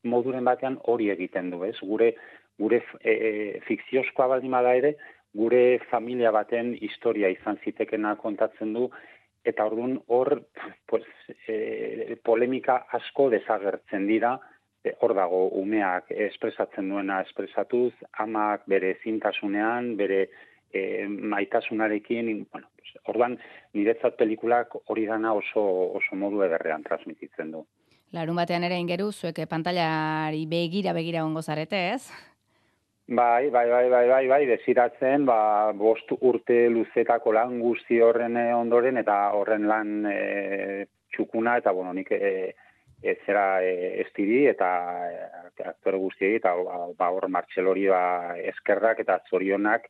moduren 0.04 0.44
batean 0.44 0.78
hori 0.92 1.10
egiten 1.14 1.50
du, 1.50 1.62
ez? 1.66 1.76
Gure, 1.82 2.12
gure 2.58 2.82
e, 3.00 3.12
e, 3.12 3.32
fikziozkoa 3.66 4.28
baldin 4.34 4.54
bada 4.54 4.74
ere, 4.78 4.94
gure 5.34 5.80
familia 5.90 6.32
baten 6.34 6.74
historia 6.80 7.30
izan 7.30 7.58
zitekena 7.64 8.14
kontatzen 8.16 8.72
du, 8.74 8.88
eta 9.44 9.64
orduan 9.68 9.98
hor 10.08 10.34
pues, 10.86 11.04
e, 11.46 12.16
polemika 12.24 12.84
asko 12.98 13.28
desagertzen 13.34 14.06
dira, 14.08 14.36
e, 14.84 14.94
hor 15.00 15.14
dago 15.18 15.46
umeak 15.60 16.12
espresatzen 16.28 16.90
duena 16.92 17.22
espresatuz, 17.26 17.92
amak 18.24 18.66
bere 18.70 18.96
zintasunean, 19.04 19.94
bere 20.00 20.26
e, 20.72 21.06
maitasunarekin, 21.06 22.46
bueno, 22.52 22.68
orduan 23.06 23.36
niretzat 23.74 24.16
pelikulak 24.16 24.74
hori 24.86 25.06
dana 25.06 25.34
oso, 25.34 25.64
oso 25.98 26.16
modu 26.16 26.42
ederrean 26.46 26.84
transmititzen 26.86 27.52
du. 27.52 27.64
Larun 28.16 28.38
batean 28.40 28.64
ere 28.64 28.78
ingeru, 28.80 29.10
zuek 29.12 29.42
pantailari 29.48 30.46
begira 30.48 30.94
begira 30.96 31.24
ongo 31.26 31.42
zarete, 31.42 31.80
ez? 31.92 32.02
Bai, 33.08 33.48
bai, 33.48 33.68
bai, 33.70 33.88
bai, 33.88 34.06
bai, 34.08 34.24
bai, 34.28 34.46
desiratzen, 34.46 35.24
ba, 35.24 35.72
bost 35.72 36.10
urte 36.20 36.66
luzetako 36.68 37.32
lan 37.32 37.58
guzti 37.60 38.00
horren 38.04 38.36
eh, 38.36 38.50
ondoren, 38.52 39.00
eta 39.00 39.16
horren 39.32 39.64
lan 39.68 40.04
e, 40.10 40.84
txukuna, 41.14 41.56
eta, 41.62 41.72
bueno, 41.72 41.94
nik 41.96 42.12
e, 42.12 42.52
e, 43.00 43.14
zera 43.24 43.62
e, 43.64 43.94
estiri, 44.02 44.42
eta 44.50 44.68
e, 45.08 45.22
aktore 45.70 46.00
guztiei, 46.02 46.34
eta 46.36 46.52
ba, 46.98 47.08
hor 47.08 47.28
martxelori 47.32 47.86
ba, 47.88 48.02
eskerrak 48.52 49.00
eta 49.06 49.22
zorionak 49.30 49.88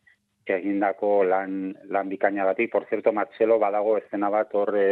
egindako 0.56 1.22
lan, 1.24 1.74
lan 1.92 2.08
bikaina 2.08 2.44
batik. 2.48 2.72
Por 2.72 2.86
cierto, 2.88 3.12
Martxelo 3.12 3.58
badago 3.58 3.96
ezena 3.98 4.30
bat 4.30 4.54
hor 4.54 4.74
e, 4.76 4.88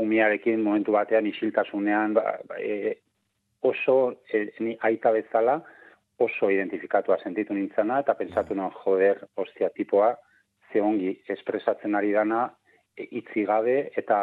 umiarekin 0.00 0.62
momentu 0.62 0.92
batean 0.92 1.26
isiltasunean 1.26 2.14
ba 2.14 2.38
e, 2.58 2.96
oso 3.60 4.22
e, 4.32 4.46
ni 4.60 4.76
aita 4.80 5.12
bezala, 5.12 5.60
oso 6.20 6.50
identifikatua 6.50 7.18
sentitu 7.24 7.54
nintzana, 7.54 8.00
eta 8.04 8.14
pentsatu 8.14 8.54
non, 8.54 8.72
joder, 8.84 9.22
ostia, 9.36 9.70
tipoa, 9.76 10.14
ze 10.72 10.80
ongi 10.80 11.14
espresatzen 11.28 11.96
ari 11.96 12.12
dana, 12.12 12.48
e, 12.96 13.08
itzi 13.20 13.44
gabe, 13.48 13.78
eta 13.96 14.18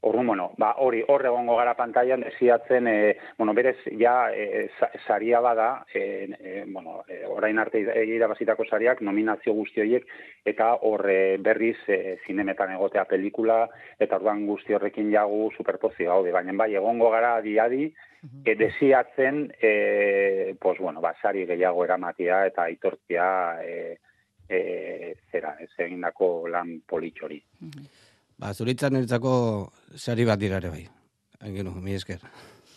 Orrun, 0.00 0.26
bueno, 0.28 0.52
ba, 0.56 0.74
hori, 0.78 1.00
hor 1.08 1.24
egongo 1.26 1.56
gara 1.58 1.74
pantailan, 1.74 2.20
desiatzen, 2.22 2.86
e, 2.86 3.16
bueno, 3.36 3.52
berez, 3.54 3.76
ja, 3.98 4.30
e, 4.30 4.68
saria 5.06 5.40
bada, 5.40 5.84
e, 5.92 6.28
e, 6.38 6.64
bueno, 6.68 7.02
e, 7.08 7.24
orain 7.26 7.58
arte 7.58 7.82
irabazitako 8.06 8.64
sariak, 8.64 9.02
nominazio 9.02 9.56
guzti 9.56 9.82
horiek, 9.82 10.06
eta 10.46 10.70
hor 10.86 11.02
berriz 11.42 11.78
e, 11.88 12.18
zinemetan 12.26 12.76
egotea 12.76 13.04
pelikula, 13.10 13.64
eta 13.98 14.20
orduan 14.20 14.46
guzti 14.46 14.76
horrekin 14.78 15.10
jagu 15.10 15.50
superpozio 15.56 16.12
gaude, 16.12 16.30
baina 16.32 16.54
bai, 16.54 16.74
egongo 16.78 17.10
gara 17.10 17.34
adi-adi, 17.42 17.88
e, 18.44 18.54
desiatzen, 18.54 19.48
e, 19.60 20.54
pues, 20.60 20.78
bueno, 20.78 21.00
ba, 21.00 21.16
sari 21.20 21.44
gehiago 21.46 21.82
eramatia, 21.84 22.44
eta 22.46 22.70
aitortzia, 22.70 23.26
e, 23.66 23.98
e, 24.48 25.14
zera, 25.32 25.56
ez 25.60 25.72
egindako 25.76 26.46
lan 26.48 26.78
politxori. 26.86 27.42
Ba, 28.38 28.52
zuritzan 28.54 28.96
eritzako 28.96 29.32
sari 29.98 30.24
bat 30.24 30.38
dira 30.38 30.60
ere 30.62 30.70
bai. 30.70 30.84
Hain 31.42 31.72
mi 31.82 31.94
esker. 31.94 32.20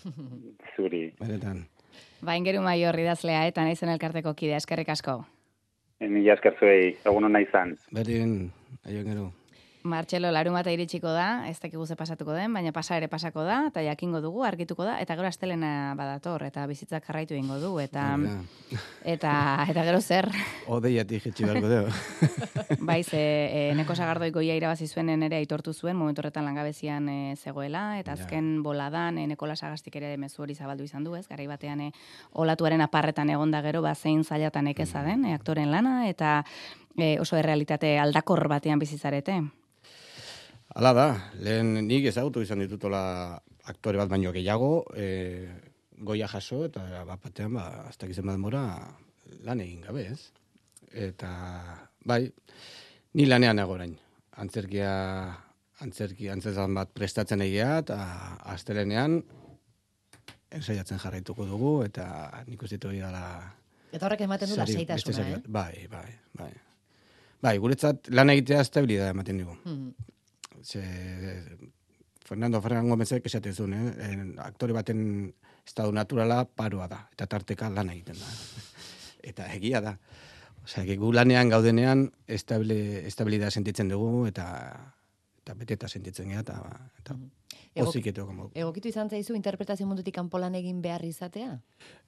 Zuri. 0.75 1.11
Benetan. 1.19 1.67
Ba, 2.21 2.35
ingeru 2.37 2.61
mai 2.65 2.79
horri 2.85 3.05
dazlea, 3.05 3.45
eta 3.49 3.65
naizen 3.65 3.89
elkarteko 3.93 4.33
kidea, 4.37 4.57
eskerrik 4.61 4.89
asko. 4.89 5.19
Eni 6.01 6.25
esker 6.33 6.57
zuei, 6.57 6.95
egun 7.05 7.29
hona 7.29 7.41
izan. 7.41 7.75
Berdin, 7.93 8.51
aio 8.85 9.03
ingeru. 9.03 9.27
Martxelo, 9.83 10.29
larun 10.31 10.53
bat 10.53 10.67
iritsiko 10.69 11.09
da, 11.09 11.47
ez 11.50 11.57
dakigu 11.59 11.85
ze 11.88 11.95
pasatuko 11.97 12.35
den, 12.35 12.53
baina 12.53 12.71
pasa 12.71 12.97
ere 13.00 13.07
pasako 13.09 13.43
da, 13.47 13.63
eta 13.71 13.81
jakingo 13.81 14.21
dugu, 14.21 14.43
argituko 14.45 14.85
da, 14.85 15.00
eta 15.01 15.15
gero 15.17 15.27
astelena 15.27 15.93
badator, 15.97 16.43
eta 16.45 16.67
bizitzak 16.69 17.05
jarraitu 17.07 17.33
ingo 17.33 17.57
du, 17.57 17.71
eta, 17.81 18.03
eta, 19.03 19.33
eta 19.69 19.85
gero 19.88 20.01
zer. 20.01 20.29
Odei 20.69 20.93
ati 21.01 21.19
jetxi 21.23 21.47
beharko 21.47 21.71
dugu. 21.71 21.93
Baiz, 22.91 23.07
e, 23.13 23.21
e, 23.21 23.63
neko 23.77 23.95
sagardoi 23.95 24.29
goia 24.35 24.55
irabazi 24.57 24.88
zuen 24.88 25.09
ere 25.15 25.39
aitortu 25.39 25.73
zuen, 25.73 25.97
momentu 25.97 26.21
horretan 26.21 26.45
langabezian 26.45 27.09
e, 27.09 27.17
zegoela, 27.35 27.97
eta 28.00 28.13
azken 28.13 28.51
ja. 28.57 28.61
boladan, 28.67 29.17
e, 29.17 29.25
Nekola 29.31 29.55
Sagastik 29.55 29.97
ere 29.97 30.13
mezu 30.21 30.43
hori 30.45 30.55
zabaldu 30.55 30.85
izan 30.85 31.07
du, 31.07 31.15
ez, 31.17 31.25
garai 31.27 31.47
batean 31.50 31.81
e, 31.88 31.89
olatuaren 32.33 32.85
aparretan 32.85 33.33
egonda 33.33 33.63
gero, 33.65 33.81
ba, 33.81 33.95
zein 33.95 34.23
zailatan 34.23 34.69
ekeza 34.75 35.01
den, 35.07 35.25
e, 35.25 35.33
aktoren 35.33 35.71
lana, 35.73 36.05
eta 36.09 36.43
e, 36.97 37.17
oso 37.19 37.39
errealitate 37.39 37.97
aldakor 38.00 38.47
batean 38.51 38.79
bizizarete. 38.79 39.41
Hala 40.71 40.91
da, 40.95 41.07
lehen 41.43 41.73
nik 41.83 42.05
ezagutu 42.07 42.43
izan 42.45 42.61
ditutola 42.63 43.01
aktore 43.67 43.99
bat 43.99 44.11
baino 44.11 44.31
gehiago, 44.31 44.85
e, 44.95 45.47
goia 45.99 46.29
jaso, 46.31 46.63
eta 46.69 47.03
bat 47.07 47.19
batean, 47.19 47.57
ba, 47.57 47.65
hasta 47.89 48.07
gizem 48.07 48.29
bat 48.31 48.39
mora, 48.39 48.63
lan 49.43 49.59
egin 49.63 49.81
gabe, 49.83 50.05
ez? 50.13 50.31
Eta, 50.95 51.31
bai, 52.07 52.23
ni 53.19 53.27
lanean 53.27 53.59
orain. 53.65 53.97
Antzerkia, 54.41 54.93
antzerki, 55.83 56.29
antzerki 56.31 56.67
bat 56.77 56.93
prestatzen 56.95 57.43
egia, 57.43 57.73
eta 57.83 57.99
astelenean, 58.55 59.19
ensaiatzen 60.55 61.03
jarraituko 61.03 61.47
dugu, 61.49 61.73
eta 61.83 62.05
nik 62.47 62.63
uste 62.63 62.79
hori 62.87 63.03
dala... 63.03 63.25
Eta 63.91 64.07
horrek 64.07 64.23
ematen 64.23 64.53
du 64.53 64.55
lasaitasuna, 64.55 65.27
eh? 65.35 65.41
Bai, 65.51 65.87
bai, 65.91 66.07
bai. 66.39 66.51
Bai, 67.43 67.57
guretzat 67.59 68.07
lan 68.15 68.31
egitea 68.31 68.63
estabilidad 68.63 69.11
ematen 69.11 69.43
dugu. 69.43 69.59
Mm 69.67 70.09
ze, 70.63 70.83
Fernando 72.25 72.61
Ferran 72.61 72.89
Gomezek 72.89 73.25
esaten 73.25 73.53
zuen, 73.53 73.73
eh? 73.73 74.17
aktore 74.43 74.73
baten 74.73 75.33
estado 75.65 75.91
naturala 75.91 76.45
paroa 76.45 76.87
da, 76.87 77.07
eta 77.11 77.27
tarteka 77.27 77.69
lan 77.69 77.89
egiten 77.89 78.19
da. 78.19 78.29
eta 79.33 79.49
egia 79.53 79.81
da. 79.81 79.97
Osea, 80.63 80.85
gu 80.95 81.11
lanean 81.13 81.49
gaudenean 81.49 82.11
estabilidad 82.27 83.49
sentitzen 83.49 83.89
dugu, 83.89 84.27
eta 84.29 84.47
eta 85.41 85.55
beteta 85.57 85.87
sentitzen 85.89 86.29
gara, 86.29 86.41
eta, 86.41 86.57
eta 87.01 87.15
Ego, 87.71 87.91
Egokitu 88.53 88.89
izan 88.91 89.09
zaizu 89.09 89.33
interpretazio 89.33 89.85
mundutik 89.87 90.13
kanpo 90.15 90.39
lan 90.43 90.55
egin 90.59 90.81
behar 90.83 91.05
izatea? 91.07 91.53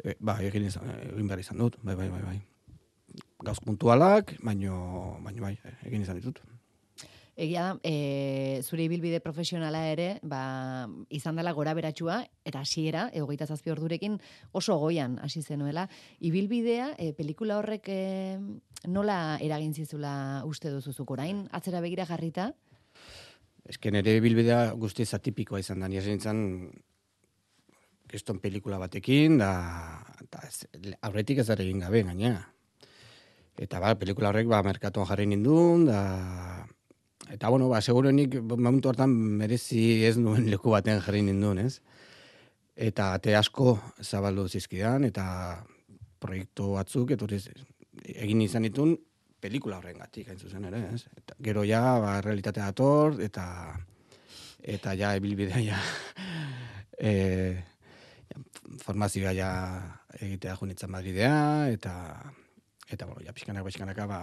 E, 0.03 0.15
ba, 0.19 0.35
egin, 0.43 0.65
izan, 0.67 0.89
egin 1.07 1.29
behar 1.29 1.39
izan 1.39 1.61
dut, 1.61 1.77
bai, 1.87 1.95
bai, 1.95 2.09
bai, 2.11 2.19
bai. 2.25 3.21
Gauz 3.47 3.61
puntualak, 3.63 4.35
baino, 4.43 4.75
baino 5.23 5.45
bai, 5.45 5.53
egin 5.87 6.03
izan 6.03 6.19
ditut. 6.19 6.41
Egia 7.35 7.63
da, 7.65 7.77
e, 7.81 8.61
zure 8.61 8.83
ibilbide 8.85 9.17
profesionala 9.19 9.87
ere, 9.89 10.19
ba, 10.21 10.85
izan 11.09 11.39
dela 11.39 11.53
gora 11.57 11.73
beratxua, 11.73 12.19
eta 12.45 12.61
hasiera 12.61 13.07
egoita 13.09 13.47
zazpi 13.49 13.73
ordurekin 13.73 14.19
oso 14.51 14.77
goian 14.77 15.17
hasi 15.23 15.41
zenuela. 15.41 15.87
Ibilbidea, 16.21 16.91
e, 16.97 17.09
pelikula 17.17 17.57
horrek 17.57 17.89
e, 17.89 18.37
nola 18.85 19.39
eragin 19.41 19.73
zizula 19.73 20.43
uste 20.45 20.69
duzuzuk 20.69 21.09
orain, 21.17 21.47
atzera 21.51 21.81
begira 21.81 22.05
jarrita? 22.05 22.51
Ez 23.65 23.79
nire 23.79 24.17
ibilbidea 24.19 24.73
guztiz 24.77 25.13
atipikoa 25.15 25.59
izan 25.63 25.79
da, 25.79 25.87
nire 25.87 26.03
zintzen 26.03 26.69
keston 28.13 28.37
pelikula 28.43 28.77
batekin, 28.77 29.39
da, 29.41 30.03
da 30.29 30.43
aurretik 31.01 31.41
ez 31.41 31.49
egin 31.49 31.79
gabe, 31.81 32.03
gaina. 32.03 32.43
Eta 33.57 33.79
ba, 33.81 33.95
pelikula 33.97 34.29
horrek 34.29 34.45
ba, 34.51 34.61
merkatuan 34.61 35.07
jarri 35.09 35.25
nindun, 35.25 35.87
da, 35.89 36.03
Eta, 37.31 37.49
bueno, 37.49 37.69
ba, 37.69 37.81
segurenik, 37.81 38.35
momentu 38.41 38.89
hartan 38.89 39.13
merezi 39.39 40.03
ez 40.05 40.17
nuen 40.17 40.49
leku 40.51 40.73
baten 40.73 40.99
jarri 41.01 41.23
ninduen, 41.23 41.61
ez? 41.63 41.79
Eta 42.75 43.13
ate 43.15 43.35
asko 43.37 43.77
zabaldu 44.01 44.47
zizkidan, 44.49 45.05
eta 45.07 45.25
proiektu 46.23 46.73
batzuk, 46.75 47.13
etorri 47.15 47.39
egin 48.13 48.41
izan 48.43 48.67
ditun, 48.67 48.95
pelikula 49.43 49.79
horren 49.79 49.99
gatik, 49.99 50.29
hain 50.31 50.39
zuzen 50.39 50.67
ere, 50.69 50.81
ez? 50.95 51.03
Eta, 51.19 51.37
gero 51.43 51.63
ja, 51.67 51.81
ba, 52.03 52.19
realitatea 52.25 52.69
dator, 52.71 53.19
eta 53.23 53.45
eta 54.63 54.93
ja, 54.95 55.11
ebilbidea 55.19 55.59
ja, 55.59 55.79
e, 57.09 57.11
formazioa 58.83 59.33
ja 59.35 59.51
egitea 60.19 60.55
junitzen 60.59 60.91
Madridea, 60.91 61.69
eta, 61.73 61.93
eta, 62.89 63.05
bueno, 63.05 63.21
ja, 63.25 63.35
pixkanak, 63.35 63.67
pixkanak, 63.67 63.99
ba, 64.07 64.21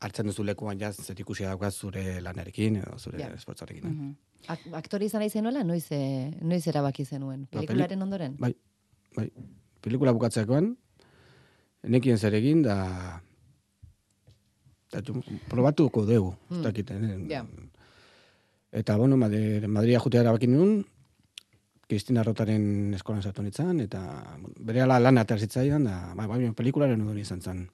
hartzen 0.00 0.28
duzu 0.28 0.44
lekuan 0.44 0.78
jaz, 0.80 0.94
zer 1.00 1.20
ikusi 1.20 1.46
daukaz 1.48 1.72
zure 1.74 2.20
lanarekin, 2.20 2.80
edo 2.82 2.98
zure 2.98 3.18
yeah. 3.18 3.34
esportzarekin. 3.34 3.84
Mm 3.84 4.00
-hmm. 4.00 4.74
Aktori 4.78 5.06
izan 5.06 5.20
nahi 5.20 5.30
zenuela, 5.30 5.62
noiz, 5.64 5.86
e, 5.90 6.30
noiz 6.42 6.66
erabaki 6.66 7.04
zenuen? 7.04 7.46
Ba, 7.50 7.60
Pelikularen 7.60 8.02
ondoren? 8.02 8.36
Bai, 8.38 8.54
bai. 9.16 9.30
Pelikula 9.80 10.12
bukatzekoan, 10.12 10.76
nekien 11.82 12.18
zer 12.18 12.34
egin, 12.34 12.62
da... 12.62 13.22
da 14.92 15.02
probatuko 15.48 16.04
dugu, 16.06 16.34
mm. 16.50 16.62
dakiten. 16.62 17.30
Yeah. 17.30 17.46
Eta, 18.72 18.96
bueno, 18.96 19.16
Madri- 19.16 19.66
Madria 19.66 20.00
jutea 20.00 20.20
erabakin 20.20 20.52
nuen, 20.52 20.84
Kristina 21.88 22.22
Rotaren 22.22 22.94
eskolan 22.94 23.22
sartu 23.22 23.42
nintzen, 23.42 23.80
eta 23.80 24.00
bueno, 24.40 24.54
bere 24.60 24.82
ala 24.82 24.98
lan 25.00 25.18
aterzitzaidan, 25.18 25.84
da, 25.84 26.14
ba, 26.14 26.26
ba, 26.26 26.38
pelikularen 26.58 27.02
udun 27.02 27.18
izan 27.18 27.40
zen, 27.40 27.68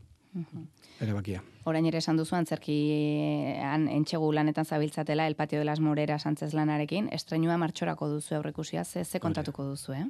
erabakia. 1.03 1.43
Orain 1.65 1.87
ere 1.87 2.01
esan 2.03 2.17
duzu 2.19 2.37
antzerkian 2.39 3.89
entxegu 3.93 4.33
lanetan 4.33 4.65
zabiltzatela 4.65 5.27
El 5.27 5.37
Patio 5.37 5.59
de 5.59 5.65
las 5.65 5.81
Moreras 5.81 6.27
antzez 6.27 6.53
lanarekin, 6.55 7.09
estrenua 7.13 7.59
martxorako 7.59 8.09
duzu 8.09 8.37
aurrekusia, 8.37 8.85
ze, 8.85 9.05
ze 9.05 9.21
kontatuko 9.21 9.65
duzu, 9.65 9.93
eh? 9.93 10.07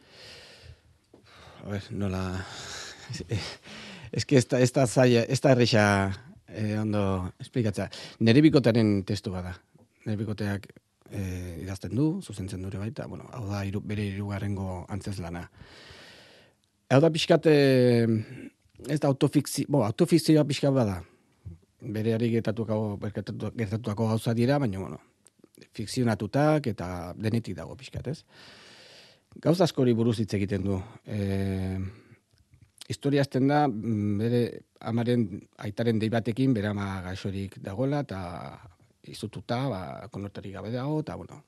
A 1.65 1.69
ver, 1.71 1.83
nola... 1.91 2.45
Ez 4.13 4.27
que 4.27 4.37
ez 4.37 4.45
da, 4.45 4.59
ez 4.61 4.69
da 4.77 4.85
zaila, 4.87 5.23
ez 5.25 5.41
da 5.41 5.55
erresa 5.55 5.83
eh, 6.47 6.77
ondo 6.77 7.33
esplikatza. 7.41 7.87
Nere 8.21 8.43
bikotaren 8.45 8.99
testu 9.09 9.33
bada. 9.33 9.55
Nere 10.05 10.19
bikoteak 10.21 10.67
eh, 10.69 11.63
idazten 11.63 11.95
du, 11.97 12.09
zuzentzen 12.21 12.61
dure 12.61 12.81
baita, 12.83 13.07
bueno, 13.09 13.31
hau 13.33 13.47
da 13.49 13.63
iru, 13.65 13.81
bere 13.81 14.05
irugarrengo 14.11 14.83
antzez 14.93 15.17
lana. 15.25 15.47
Hau 16.93 17.01
da 17.01 17.09
pixkat, 17.15 17.49
eh, 17.49 18.05
ez 18.89 18.99
da 19.01 19.09
autofikzio, 19.09 19.67
bo, 19.69 19.85
autofikzioa 19.87 20.45
pixkat 20.49 20.75
bada. 20.75 21.01
Bereari 21.83 22.31
gertatuako, 22.31 22.99
gertatu- 23.03 23.53
gertatutako 23.57 24.09
gauza 24.09 24.35
dira, 24.35 24.59
baina, 24.59 24.79
bueno, 24.79 25.01
fikzionatutak 25.75 26.67
eta 26.73 26.89
denetik 27.17 27.57
dago 27.57 27.77
pixkat, 27.77 28.13
ez? 28.13 28.23
Gauza 29.43 29.65
askori 29.65 29.95
buruz 29.97 30.19
hitz 30.21 30.33
egiten 30.35 30.65
du. 30.67 30.79
E, 31.07 31.79
historia 32.89 33.25
da, 33.25 33.67
mm, 33.69 34.19
bere 34.19 34.43
amaren 34.81 35.41
aitaren 35.59 35.99
dei 35.99 36.11
batekin, 36.11 36.53
bere 36.55 36.69
ama 36.69 37.01
gaixorik 37.03 37.59
dagoela, 37.59 38.01
eta 38.01 38.59
izututa, 39.09 39.69
ba, 39.69 40.09
konortarik 40.11 40.53
gabe 40.53 40.71
dago, 40.71 41.01
eta 41.01 41.17
bueno, 41.17 41.43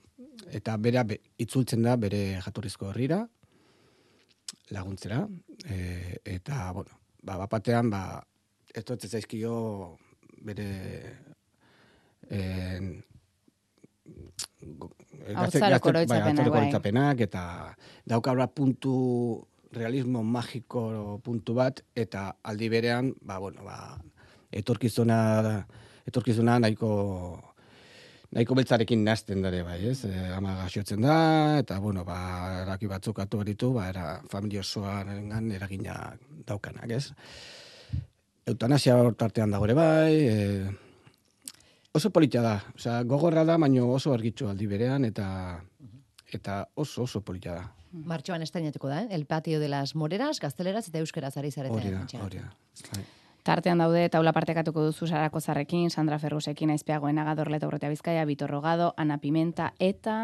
eta 0.50 0.76
bera 0.76 1.04
be, 1.04 1.20
itzultzen 1.38 1.82
da 1.82 1.96
bere 1.96 2.40
jatorrizko 2.40 2.90
herrira, 2.90 3.28
laguntzera, 4.70 5.28
e, 5.68 6.18
eta, 6.24 6.72
bueno, 6.72 7.03
ba, 7.24 7.38
bapatean, 7.40 7.88
ba, 7.90 8.20
ez 8.74 8.84
dut 8.84 9.06
zaizkio 9.08 9.54
bere 10.44 10.68
en, 12.30 13.02
go- 14.78 14.92
Haurtzaroko 15.34 15.88
bai, 15.88 16.04
oroitzapenak, 16.04 16.26
haurtzaroko 16.28 16.54
bai. 16.54 16.60
oroitzapenak, 16.60 17.20
eta 17.24 17.42
daukabra 18.06 18.46
puntu 18.52 18.94
realismo 19.74 20.22
magiko 20.22 21.18
puntu 21.24 21.54
bat, 21.56 21.80
eta 21.96 22.34
aldi 22.44 22.68
berean, 22.70 23.14
ba, 23.22 23.38
bueno, 23.42 23.64
ba, 23.64 23.96
etorkizuna, 24.52 25.64
etorkizuna 26.06 26.58
nahiko 26.62 26.90
nahiko 28.34 28.56
beltzarekin 28.58 29.04
nazten 29.06 29.42
dare 29.44 29.62
bai, 29.66 29.78
ez? 29.92 30.04
E, 30.08 30.12
ama 30.34 30.56
gaxotzen 30.62 31.04
da, 31.04 31.16
eta, 31.62 31.78
bueno, 31.82 32.04
ba, 32.06 32.18
eraki 32.64 32.90
batzuk 32.90 33.20
atu 33.22 33.40
beritu, 33.42 33.72
ba, 33.76 33.88
era, 33.92 34.06
familia 34.30 34.64
osoan 34.64 35.52
eragina 35.54 35.98
daukanak, 36.46 36.90
ez? 36.90 37.12
Eutanasia 38.50 38.96
hortartean 39.00 39.54
dago 39.54 39.68
ere 39.70 39.78
bai, 39.78 40.14
e, 40.28 40.66
oso 41.94 42.10
politia 42.10 42.42
da, 42.44 42.58
osea, 42.74 43.00
gogorra 43.08 43.46
da, 43.46 43.56
baino 43.60 43.86
oso 43.94 44.12
argitxo 44.12 44.50
aldi 44.50 44.68
berean, 44.70 45.06
eta 45.06 45.28
eta 46.34 46.64
oso 46.74 47.04
oso 47.06 47.22
politia 47.22 47.54
da. 47.54 47.66
Martxoan 47.94 48.42
estrenatuko 48.42 48.88
da, 48.90 49.04
eh? 49.04 49.08
El 49.14 49.24
Patio 49.24 49.60
de 49.60 49.68
las 49.68 49.94
Moreras, 49.94 50.40
gazteleraz 50.42 50.88
eta 50.88 50.98
euskeraz 50.98 51.36
ari 51.38 51.52
zarete. 51.52 51.76
Hori 51.76 51.92
da, 51.94 52.24
hori 52.24 52.42
da. 52.42 53.04
Tartean 53.44 53.76
daude 53.82 54.06
taula 54.08 54.32
partekatuko 54.32 54.86
duzu 54.86 55.04
Sarako 55.04 55.40
Zarrekin, 55.40 55.90
Sandra 55.90 56.16
Ferrusekin, 56.18 56.70
Aizpeagoen 56.72 57.18
Agadorleta 57.20 57.68
Urretea 57.68 57.90
Bizkaia, 57.92 58.24
Vitor 58.24 58.48
Rogado, 58.48 58.94
Ana 58.96 59.18
Pimenta, 59.20 59.74
eta... 59.78 60.14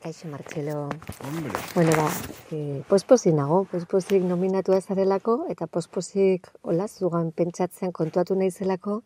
Kaixo, 0.00 0.28
Martxelo. 0.28 0.88
Hombre. 1.28 1.52
Bueno, 1.74 1.92
ba, 1.92 2.06
e, 2.50 2.80
pospozik 2.88 3.36
nago, 3.36 3.66
pospozik 3.70 4.24
nominatua 4.24 4.80
zarelako, 4.80 5.36
eta 5.52 5.68
pospozik, 5.68 6.48
hola, 6.62 6.88
zugan 6.88 7.30
pentsatzen 7.36 7.92
kontuatu 7.92 8.34
naizelako, 8.40 9.02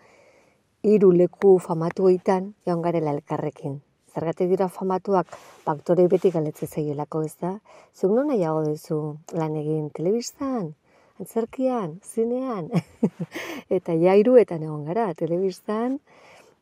hiru 0.87 1.11
leku 1.11 1.59
famatu 1.59 2.07
eitan, 2.15 2.53
joan 2.65 2.87
garela 2.87 3.11
elkarrekin. 3.19 3.81
Zergatik 4.15 4.55
dira 4.55 4.71
famatuak, 4.71 5.35
baktore 5.67 6.07
beti 6.07 6.31
galetze 6.31 6.71
zeielako, 6.71 7.27
ez 7.27 7.35
da? 7.43 7.57
Zuk 7.91 8.15
non 8.15 8.31
nahiago 8.31 8.63
duzu 8.71 9.01
lan 9.35 9.59
egin 9.59 9.91
telebistan, 9.91 10.77
antzerkian, 11.21 11.99
zinean, 12.05 12.71
eta 13.77 13.95
ja 13.97 14.15
hiruetan 14.19 14.63
egon 14.63 14.85
gara, 14.85 15.13
telebistan, 15.15 16.01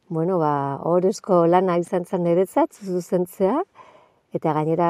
bueno, 0.09 0.39
ba, 0.39 0.79
horrezko 0.85 1.47
lana 1.47 1.79
izan 1.81 2.05
zen 2.05 2.23
niretzat, 2.27 2.73
zuzentzea, 2.85 3.63
Eta 4.35 4.51
gainera 4.57 4.89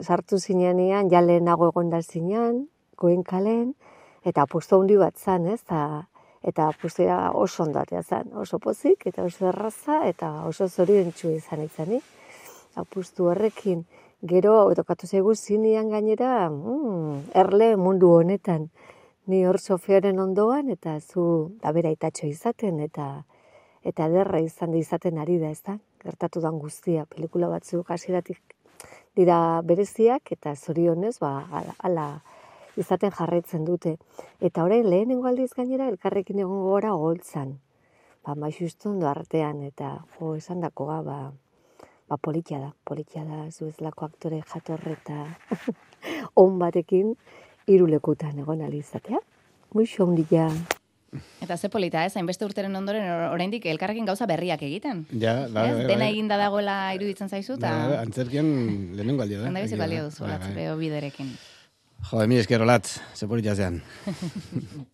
sartu 0.00 0.38
zinenean, 0.40 1.10
ja 1.12 1.20
lehenago 1.20 1.68
egon 1.68 1.90
da 1.92 2.00
zinean, 2.00 2.62
goen 2.96 3.22
kalen, 3.22 3.74
eta 4.24 4.46
apustu 4.46 4.78
handi 4.80 4.96
bat 4.96 5.20
zan, 5.20 5.44
ez? 5.52 5.60
Ta, 5.68 5.80
eta 6.46 6.70
apustea 6.72 7.18
oso 7.36 7.66
ondatea 7.66 8.00
zan, 8.02 8.32
oso 8.40 8.58
pozik, 8.58 9.04
eta 9.10 9.26
oso 9.28 9.50
erraza, 9.50 10.00
eta 10.08 10.30
oso 10.48 10.68
zoriontsu 10.68 11.34
izan 11.34 11.66
izanik. 11.66 12.08
Apustu 12.80 13.28
horrekin, 13.28 13.84
gero, 14.24 14.56
tokatu 14.78 15.06
zaigu 15.06 15.34
zinean 15.36 15.92
gainera, 15.92 16.48
mm, 16.48 17.36
erle 17.44 17.74
mundu 17.76 18.14
honetan. 18.16 18.70
Ni 19.26 19.40
hor 19.42 19.58
Sofiaren 19.58 20.20
ondoan, 20.22 20.68
eta 20.70 21.00
zu 21.00 21.22
dabera 21.62 21.90
itatxo 21.90 22.28
izaten, 22.30 22.78
eta 22.84 23.24
eta 23.86 24.06
derra 24.10 24.38
izan 24.42 24.70
da 24.70 24.78
izaten 24.78 25.18
ari 25.18 25.38
da, 25.42 25.50
ez 25.50 25.62
da? 25.66 25.78
Gertatu 26.02 26.42
dan 26.42 26.60
guztia, 26.62 27.06
pelikula 27.10 27.48
batzuk 27.50 27.90
hasieratik 27.90 28.54
dira 29.16 29.62
bereziak 29.66 30.30
eta 30.34 30.52
zorionez 30.54 31.16
ba 31.18 31.30
ala, 31.50 31.74
ala 31.88 32.06
izaten 32.76 33.10
jarraitzen 33.18 33.64
dute. 33.64 33.96
Eta 34.40 34.64
orain 34.64 34.86
lehenengo 34.90 35.26
aldiz 35.26 35.50
gainera 35.56 35.88
elkarrekin 35.90 36.42
egongo 36.44 36.70
gora 36.74 36.92
holtzan. 36.94 37.56
Ba 38.22 38.34
maixustondo 38.34 39.08
artean 39.08 39.62
eta 39.66 39.96
jo 40.18 40.36
esandakoa 40.36 41.00
ba 41.02 41.18
ba 42.06 42.16
politia 42.22 42.60
da, 42.62 42.70
politia 42.84 43.24
da 43.26 43.50
zuezlako 43.50 44.04
aktore 44.04 44.38
jatorreta 44.46 45.24
on 46.42 46.60
batekin 46.60 47.16
hiru 47.66 47.86
lekutan 47.90 48.38
egon 48.38 48.60
ahal 48.62 48.74
izatea. 48.74 49.18
Muixo 49.74 50.04
handia. 50.06 50.48
Eta 51.40 51.56
ze 51.56 51.68
polita, 51.72 52.04
ez? 52.04 52.16
Hainbeste 52.16 52.44
urteren 52.44 52.74
ondoren 52.76 53.04
or- 53.08 53.30
oraindik 53.34 53.64
elkarrekin 53.66 54.04
gauza 54.04 54.26
berriak 54.26 54.62
egiten. 54.62 55.06
Ja, 55.18 55.46
bai, 55.48 55.68
ez? 55.70 55.76
bai, 55.76 55.86
Dena 55.86 56.04
bai. 56.04 56.10
eginda 56.12 56.36
dagoela 56.36 56.76
iruditzen 56.94 57.28
zaizu, 57.30 57.54
eta... 57.56 57.70
Bai, 57.72 57.88
bai, 57.94 57.98
antzerkian 58.04 58.48
lehenengo 58.96 59.22
aldia 59.24 59.40
da. 59.40 59.46
Handa 59.48 59.62
bizi 59.62 59.74
egia 59.74 59.78
da. 59.80 59.84
balio 59.86 60.04
duzu, 60.10 60.24
Bai, 60.26 60.38
bai, 60.38 60.52
bai. 60.54 60.76
biderekin. 60.82 61.30
Jo, 62.10 62.26
mi 62.28 62.36
esker 62.38 62.60
olat, 62.62 62.90
ze 63.14 63.26
politia 63.26 63.54
zean. 63.56 63.82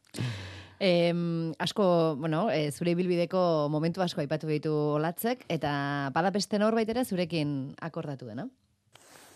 Em, 0.85 1.53
asko, 1.63 2.17
bueno, 2.19 2.51
e, 2.51 2.73
zure 2.75 2.91
ibilbideko 2.91 3.69
momentu 3.71 4.03
asko 4.03 4.21
aipatu 4.21 4.49
ditu 4.51 4.73
olatzek, 4.97 5.45
eta 5.49 6.11
bada 6.15 6.33
beste 6.35 6.59
norbait 6.59 6.89
ere 6.91 7.05
zurekin 7.05 7.53
akordatu 7.81 8.27
dena. 8.27 8.49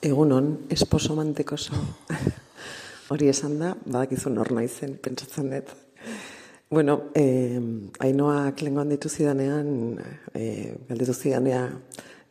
Egunon, 0.02 0.66
esposo 0.70 1.14
mantekoso. 1.14 1.72
Hori 3.06 3.28
esan 3.30 3.52
da, 3.60 3.68
badakizu 3.86 4.32
nor 4.34 4.48
naizen, 4.50 4.96
pentsatzen 4.98 5.52
dut. 5.52 5.68
Bueno, 6.68 6.96
eh, 7.14 7.60
ainoak 8.02 8.64
lengoan 8.66 8.88
ditu 8.90 9.08
zidanean, 9.08 10.00
eh, 10.34 10.74
galdetu 10.88 11.14
zidanea 11.14 11.60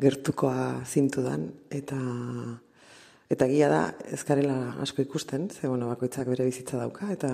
gertukoa 0.03 0.83
zintudan, 0.83 1.45
eta 1.71 1.99
eta 3.31 3.47
gila 3.47 3.69
da, 3.71 3.79
ez 4.11 4.19
garela 4.27 4.75
asko 4.83 5.01
ikusten, 5.01 5.47
ze 5.49 5.69
bueno, 5.69 5.87
bakoitzak 5.87 6.27
bere 6.27 6.43
bizitza 6.43 6.77
dauka, 6.77 7.07
eta 7.13 7.31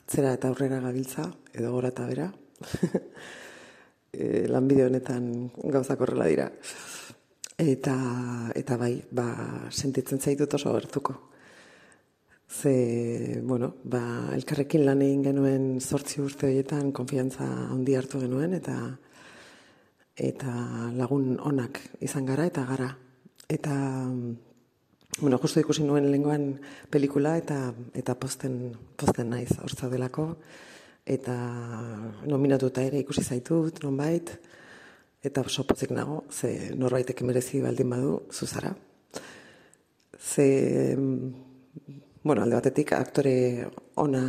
atzera 0.00 0.32
eta 0.32 0.48
aurrera 0.48 0.80
gabiltza, 0.80 1.28
edo 1.52 1.70
gora 1.76 1.92
eta 1.92 2.06
bera. 2.08 2.30
e, 4.12 4.48
lanbide 4.48 4.88
honetan 4.88 5.28
gauzak 5.68 6.00
horrela 6.00 6.32
dira. 6.32 6.48
Eta, 7.58 7.94
eta 8.56 8.80
bai, 8.80 8.96
ba, 9.12 9.28
sentitzen 9.70 10.18
zaitut 10.18 10.56
oso 10.56 10.72
gertuko. 10.80 11.33
Ze, 12.48 13.40
bueno, 13.42 13.74
ba, 13.84 14.30
elkarrekin 14.34 14.84
lan 14.84 15.02
egin 15.02 15.24
genuen 15.24 15.64
zortzi 15.80 16.20
urte 16.20 16.46
horietan 16.46 16.92
konfiantza 16.92 17.46
handi 17.72 17.96
hartu 17.96 18.20
genuen, 18.20 18.54
eta 18.54 18.76
eta 20.14 20.52
lagun 20.94 21.40
onak 21.42 21.80
izan 22.00 22.26
gara 22.26 22.46
eta 22.46 22.64
gara. 22.68 22.92
Eta, 23.48 23.74
bueno, 25.18 25.38
justu 25.42 25.60
ikusi 25.60 25.82
nuen 25.82 26.10
lengoan 26.12 26.60
pelikula 26.90 27.36
eta 27.40 27.72
eta 27.94 28.14
posten, 28.14 28.76
posten 28.96 29.30
naiz 29.30 29.50
hortza 29.58 29.90
delako. 29.90 30.28
Eta 31.04 31.34
nominatuta 32.24 32.82
ere 32.82 33.02
ikusi 33.02 33.24
zaitut, 33.24 33.82
nonbait, 33.84 34.30
eta 35.24 35.42
oso 35.44 35.66
pozik 35.68 35.90
nago, 35.92 36.22
ze 36.30 36.70
norbaitek 36.76 37.20
merezi 37.22 37.60
baldin 37.60 37.90
badu, 37.90 38.14
zuzara. 38.32 38.74
Ze, 40.16 40.96
bueno, 42.24 42.42
alde 42.42 42.56
batetik 42.56 42.94
aktore 42.96 43.68
ona 44.00 44.24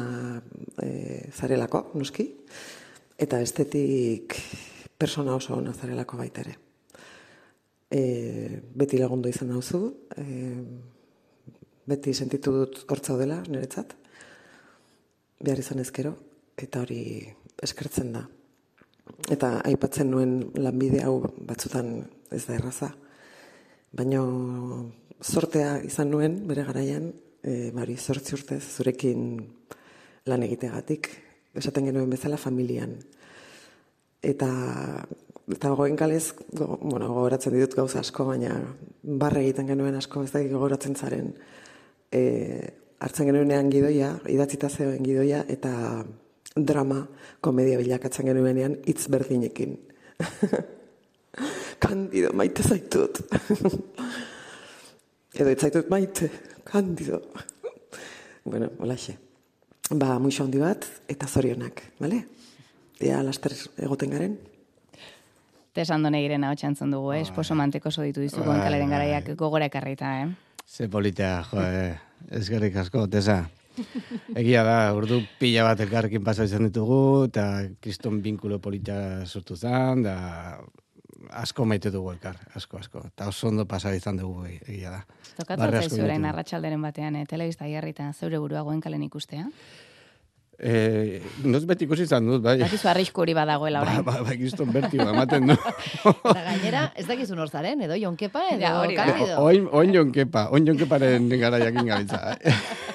e, 0.83 1.29
zarelako, 1.31 1.87
noski, 1.95 2.27
eta 3.17 3.39
estetik 3.41 4.35
persona 4.99 5.35
oso 5.35 5.55
ona 5.55 5.73
zarelako 5.73 6.19
baita 6.19 6.43
ere. 6.43 6.57
e, 7.89 8.61
beti 8.75 8.99
lagundu 8.99 9.29
izan 9.29 9.53
dauzu, 9.53 9.79
e, 10.17 10.25
beti 11.87 12.13
sentitu 12.13 12.51
dut 12.51 12.81
hortza 12.91 13.15
dela 13.15 13.41
niretzat, 13.47 13.95
behar 15.39 15.61
izan 15.61 15.79
ezkero, 15.79 16.15
eta 16.57 16.81
hori 16.83 17.01
eskertzen 17.63 18.11
da. 18.15 18.25
Eta 19.31 19.59
aipatzen 19.69 20.09
nuen 20.11 20.39
lanbide 20.57 21.03
hau 21.05 21.21
batzutan 21.47 21.93
ez 22.33 22.43
da 22.47 22.57
erraza, 22.57 22.91
baina 23.95 24.23
sortea 25.21 25.77
izan 25.85 26.11
nuen 26.11 26.41
bere 26.49 26.65
garaian, 26.67 27.13
e, 27.45 27.71
bari, 27.75 27.95
zortzi 27.97 28.35
urtez 28.37 28.63
zurekin 28.63 29.37
lan 30.25 30.43
egitegatik, 30.47 31.11
esaten 31.55 31.85
genuen 31.91 32.09
bezala 32.09 32.39
familian. 32.41 32.97
Eta 34.25 34.49
eta 35.53 35.69
goen 35.77 35.93
kalez, 35.97 36.33
go, 36.57 36.79
bueno, 36.81 37.11
gogoratzen 37.13 37.53
ditut 37.53 37.75
gauza 37.77 38.01
asko, 38.01 38.25
baina 38.31 38.55
barre 39.03 39.43
egiten 39.43 39.69
genuen 39.69 39.97
asko, 39.99 40.23
ez 40.25 40.31
da 40.33 40.41
gogoratzen 40.41 40.97
zaren, 40.97 41.35
e, 42.09 42.21
hartzen 43.05 43.29
genuenean 43.29 43.69
gidoia, 43.69 44.15
idatzita 44.31 44.71
zegoen 44.71 45.05
gidoia, 45.05 45.43
eta 45.51 46.01
drama, 46.55 47.03
komedia 47.45 47.77
bilakatzen 47.77 48.31
genuenean, 48.31 48.79
hitz 48.89 49.05
berdinekin. 49.13 49.77
Kandido, 51.85 52.31
maite 52.33 52.63
zaitut. 52.65 53.21
Edo 55.35 55.51
itzaitut 55.51 55.89
maite, 55.91 56.31
kandido. 56.65 57.21
bueno, 58.43 58.71
holaxe. 58.79 59.17
Ba, 59.93 60.17
muixo 60.19 60.43
handi 60.43 60.59
bat, 60.59 60.85
eta 61.07 61.27
zorionak, 61.29 61.83
bale? 62.01 62.23
Ea, 62.99 63.21
laster 63.23 63.53
egoten 63.77 64.15
garen. 64.15 64.37
Tesan 65.75 66.05
done 66.07 66.21
giren 66.23 66.45
hau 66.47 66.53
txantzun 66.55 66.93
dugu, 66.95 67.11
eh? 67.13 67.21
Esposo 67.25 67.55
manteko 67.59 67.91
oso 67.91 68.01
ditu 68.05 68.23
dizu 68.23 68.41
Bai, 68.45 68.61
kaleren 68.63 68.89
bai. 68.89 68.95
garaiak 68.95 69.29
gogora 69.37 69.67
ekarrita, 69.69 70.13
eh? 70.23 70.29
Ze 70.65 70.87
politea, 70.89 71.43
jo, 71.51 71.61
eh, 71.61 71.99
eskerrik 72.39 72.75
asko, 72.81 73.05
tesa. 73.11 73.43
Egia 74.41 74.63
da, 74.63 74.77
urdu 74.95 75.19
pila 75.37 75.65
bat 75.67 75.83
elkarrekin 75.83 76.23
pasa 76.23 76.47
izan 76.47 76.69
ditugu, 76.69 77.27
eta 77.27 77.45
kriston 77.83 78.21
binkulo 78.23 78.57
politia 78.63 79.25
sortu 79.27 79.57
zen, 79.59 80.01
da 80.07 80.15
asko 81.35 81.65
maite 81.65 81.91
dugu 81.91 82.11
elkar, 82.15 82.37
asko, 82.55 82.79
asko. 82.79 83.01
Eta 83.11 83.27
oso 83.31 83.47
ondo 83.51 83.65
pasa 83.67 83.93
izan 83.95 84.17
dugu, 84.17 84.45
e- 84.49 84.59
egia 84.67 84.91
da. 84.91 85.01
Asko 85.35 85.57
zaizu 85.71 86.03
orain 86.05 86.25
arratsalderen 86.25 86.81
batean, 86.81 87.15
eh? 87.19 87.25
telebista 87.27 87.67
jarrita 87.67 88.11
zeure 88.13 88.39
burua 88.39 88.61
goenkalen 88.67 89.03
ikustea. 89.03 89.45
Eh, 90.55 91.19
noz 91.43 91.65
beti 91.67 91.83
ikusi 91.83 92.05
izan 92.07 92.23
dut, 92.29 92.39
bai. 92.45 92.53
Dakizu 92.61 92.87
arrisku 92.87 93.19
hori 93.25 93.33
badagoela 93.35 93.81
Ba, 93.83 93.89
orain. 93.91 94.05
ba, 94.07 94.13
ba, 94.23 94.35
kriston 94.39 94.71
bertigo 94.71 95.03
ematen 95.11 95.49
du. 95.51 95.57
Eta 96.31 96.41
gainera, 96.45 96.85
ez 96.95 97.03
dakizu 97.09 97.35
nor 97.35 97.49
zaren, 97.51 97.81
edo 97.83 97.97
jonkepa, 97.99 98.45
edo 98.53 98.61
Ja, 98.63 98.77
hori 98.79 98.95
da. 98.95 99.03
kandido. 99.09 99.41
Oin, 99.43 99.67
oin 99.75 99.91
jonkepa, 99.93 100.45
oin 100.55 100.65
jonkeparen 100.71 101.27
gara 101.43 101.59
jakin 101.59 101.85
gabiltza. 101.91 102.37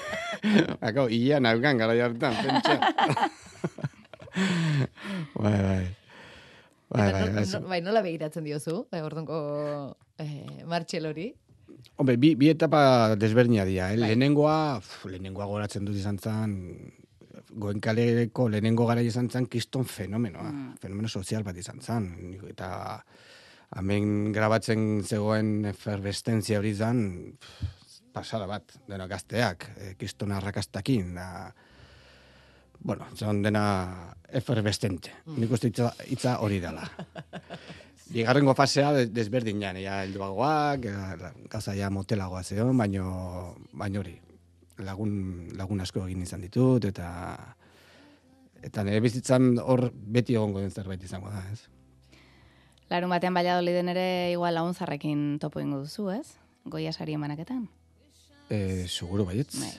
Akau, 0.89 1.05
ia 1.13 1.37
naukan 1.39 1.77
gara 1.77 1.93
jartan, 1.93 2.33
pentsa. 2.41 2.79
bai, 5.43 5.57
bai. 5.61 5.85
Bai, 6.91 7.07
Eta 7.07 7.19
bai, 7.19 7.27
no- 7.29 7.35
bai. 7.39 7.45
no- 7.61 7.67
bai, 7.69 7.81
nola 7.81 8.01
begiratzen 8.03 8.43
diozu, 8.43 8.87
eh, 8.91 9.01
ordonko 9.01 9.37
eh, 10.19 10.63
Martxelori? 10.67 11.29
Hombre, 11.95 12.17
bi, 12.17 12.33
bi 12.35 12.49
etapa 12.51 13.15
desberdina 13.15 13.63
dira. 13.65 13.93
Eh? 13.93 13.95
Bai. 13.97 14.09
Lehenengoa, 14.09 14.77
uf, 14.81 15.05
lehenengoa 15.07 15.45
goratzen 15.47 15.85
dut 15.87 15.95
izan 15.95 16.19
zen, 16.19 16.57
goenkaleko 17.51 18.47
lehenengo 18.51 18.85
gara 18.87 19.01
izan 19.03 19.29
zen 19.29 19.47
kiston 19.51 19.85
fenomenoa. 19.85 20.51
Fenomeno 20.81 21.07
sozial 21.09 21.43
bat 21.43 21.57
izan 21.57 21.81
zen. 21.81 22.09
Eta 22.49 22.69
hemen 23.79 24.31
grabatzen 24.35 25.01
zegoen 25.07 25.65
efervestentzia 25.71 26.59
hori 26.59 26.73
zen, 26.75 27.37
pff, 27.39 27.71
pasada 28.11 28.45
bat, 28.47 28.73
dena 28.87 29.07
gazteak, 29.07 29.69
eh, 29.77 29.93
kiston 29.97 30.31
arrakastakin, 30.35 31.13
da, 31.15 31.53
bueno, 32.83 33.05
zon 33.15 33.41
dena 33.43 34.15
efervestente. 34.31 35.11
Nik 35.37 35.51
uste 35.51 35.69
hitza, 35.71 35.91
hitza 36.07 36.39
hori 36.41 36.59
dela. 36.63 36.85
Bigarrengo 38.11 38.53
fasea 38.55 38.91
de- 38.93 39.07
desberdinean, 39.07 39.77
ja, 39.79 40.01
helduagoak, 40.03 40.85
gauza 41.51 41.75
ja 41.77 41.89
motelagoa 41.89 42.43
zeon, 42.43 42.75
baino, 42.77 43.55
baino 43.71 44.01
hori, 44.01 44.17
lagun, 44.83 45.13
lagun 45.55 45.79
asko 45.81 46.03
egin 46.07 46.25
izan 46.25 46.41
ditut, 46.43 46.85
eta 46.89 47.07
eta 48.61 48.83
nire 48.85 48.99
bizitzan 49.01 49.55
hor 49.63 49.87
beti 49.93 50.35
egongo 50.35 50.59
den 50.61 50.71
zerbait 50.71 51.03
izango 51.03 51.31
da, 51.31 51.41
ez? 51.51 51.63
Larun 52.91 53.09
batean 53.09 53.33
Valladoliden 53.33 53.87
ere 53.93 54.31
igual 54.33 54.53
laguntzarrekin 54.59 55.39
topo 55.39 55.61
ingo 55.63 55.79
duzu, 55.79 56.09
ez? 56.11 56.35
Goia 56.65 56.91
sari 56.91 57.15
emanaketan. 57.15 57.63
E, 58.51 58.85
seguro 58.91 59.23
baietz. 59.25 59.55
Bai. 59.55 59.71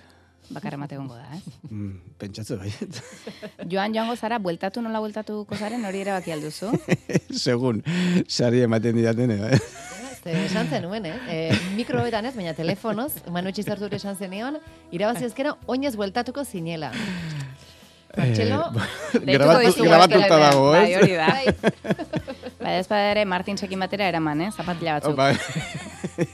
Bakar 0.50 0.74
emate 0.74 0.96
egongo 0.98 1.16
da, 1.16 1.26
ez? 1.37 1.42
Mm, 1.72 1.92
pentsatze 2.20 2.57
baietz. 2.61 3.00
Joan 3.72 3.94
joango 3.94 4.16
zara, 4.16 4.38
bueltatu 4.42 4.83
nola 4.85 5.00
bueltatuko 5.00 5.57
zaren 5.57 5.85
hori 5.88 6.02
erabaki 6.05 6.35
alduzu. 6.35 6.72
Segun, 7.44 7.81
sari 8.28 8.61
ematen 8.66 8.98
didaten, 8.98 9.33
eh? 9.33 9.61
Esan 10.22 10.68
zenuen, 10.70 11.07
eh? 11.09 11.14
E, 11.33 11.38
mikrobetan 11.74 12.28
ez, 12.28 12.35
baina 12.37 12.52
telefonoz, 12.55 13.24
Manu 13.35 13.50
Txizartur 13.50 13.94
esan 13.96 14.14
zenion, 14.20 14.61
irabazi 14.94 15.26
ezkero, 15.26 15.57
oinez 15.66 15.96
bueltatuko 15.98 16.44
zinela. 16.44 16.92
Martxelo, 18.12 18.61
Deituko 18.76 19.33
Grabatu, 19.33 19.66
dizugu 19.66 19.88
grabatuta 19.88 20.38
dago, 20.44 20.66
ez? 20.76 20.83
Bai, 20.83 20.94
hori 21.00 21.16
da. 21.16 21.28
bai, 21.33 22.42
Bai, 22.62 22.74
ez 22.78 22.87
bada 22.87 23.11
ere 23.11 23.24
Martinsekin 23.26 23.81
batera 23.83 24.07
eraman, 24.12 24.44
eh? 24.46 24.50
Zapatila 24.55 25.00
batzuk. 25.00 25.16
Bai. 25.16 26.28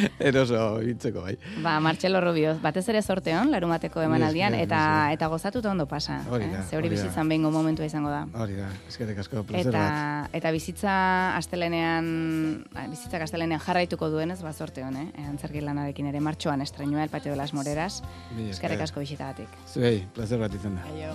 Eroso, 0.18 0.80
hitzeko, 0.82 1.22
bai. 1.22 1.36
Ba, 1.62 1.78
Martxelo 1.80 2.20
Rubio, 2.20 2.54
batez 2.62 2.84
ere 2.92 3.02
sorteon, 3.02 3.50
larun 3.52 3.70
bateko 3.74 4.02
emanaldian, 4.02 4.54
esker, 4.54 4.64
eta 4.66 5.12
eta 5.12 5.28
gozatuta 5.32 5.70
ondo 5.70 5.86
pasa. 5.86 6.20
Hori 6.30 6.48
da, 6.50 6.60
eh? 6.60 6.66
Ze 6.70 6.76
hori 6.78 6.88
bizitzan 6.92 7.28
behingo 7.28 7.50
momentua 7.54 7.86
izango 7.88 8.10
da. 8.10 8.24
Hori 8.34 8.56
da, 8.58 8.68
eskerrik 8.88 9.18
asko, 9.24 9.42
placer 9.48 9.68
Eta, 9.72 9.82
bat. 9.82 10.34
eta 10.40 10.50
bizitza 10.54 10.94
astelenean, 11.36 12.64
ba, 12.72 12.86
bizitza 12.90 13.22
astelenean 13.22 13.60
jarraituko 13.60 14.08
duenez, 14.12 14.40
ba, 14.42 14.52
sorte 14.52 14.84
hon, 14.84 14.96
eh? 14.96 15.08
Antzerki 15.28 15.60
lanarekin 15.60 16.06
ere 16.12 16.20
martxoan 16.20 16.62
estrenua, 16.62 17.02
el 17.04 17.10
patio 17.10 17.32
de 17.32 17.36
las 17.38 17.52
moreras. 17.54 18.02
Eskerrik 18.50 18.80
asko 18.88 19.00
bisitagatik. 19.00 19.48
Zuei, 19.72 20.06
placer 20.14 20.38
bat 20.42 20.54
izan 20.54 20.76
da. 20.76 20.86
Aio. 20.92 21.12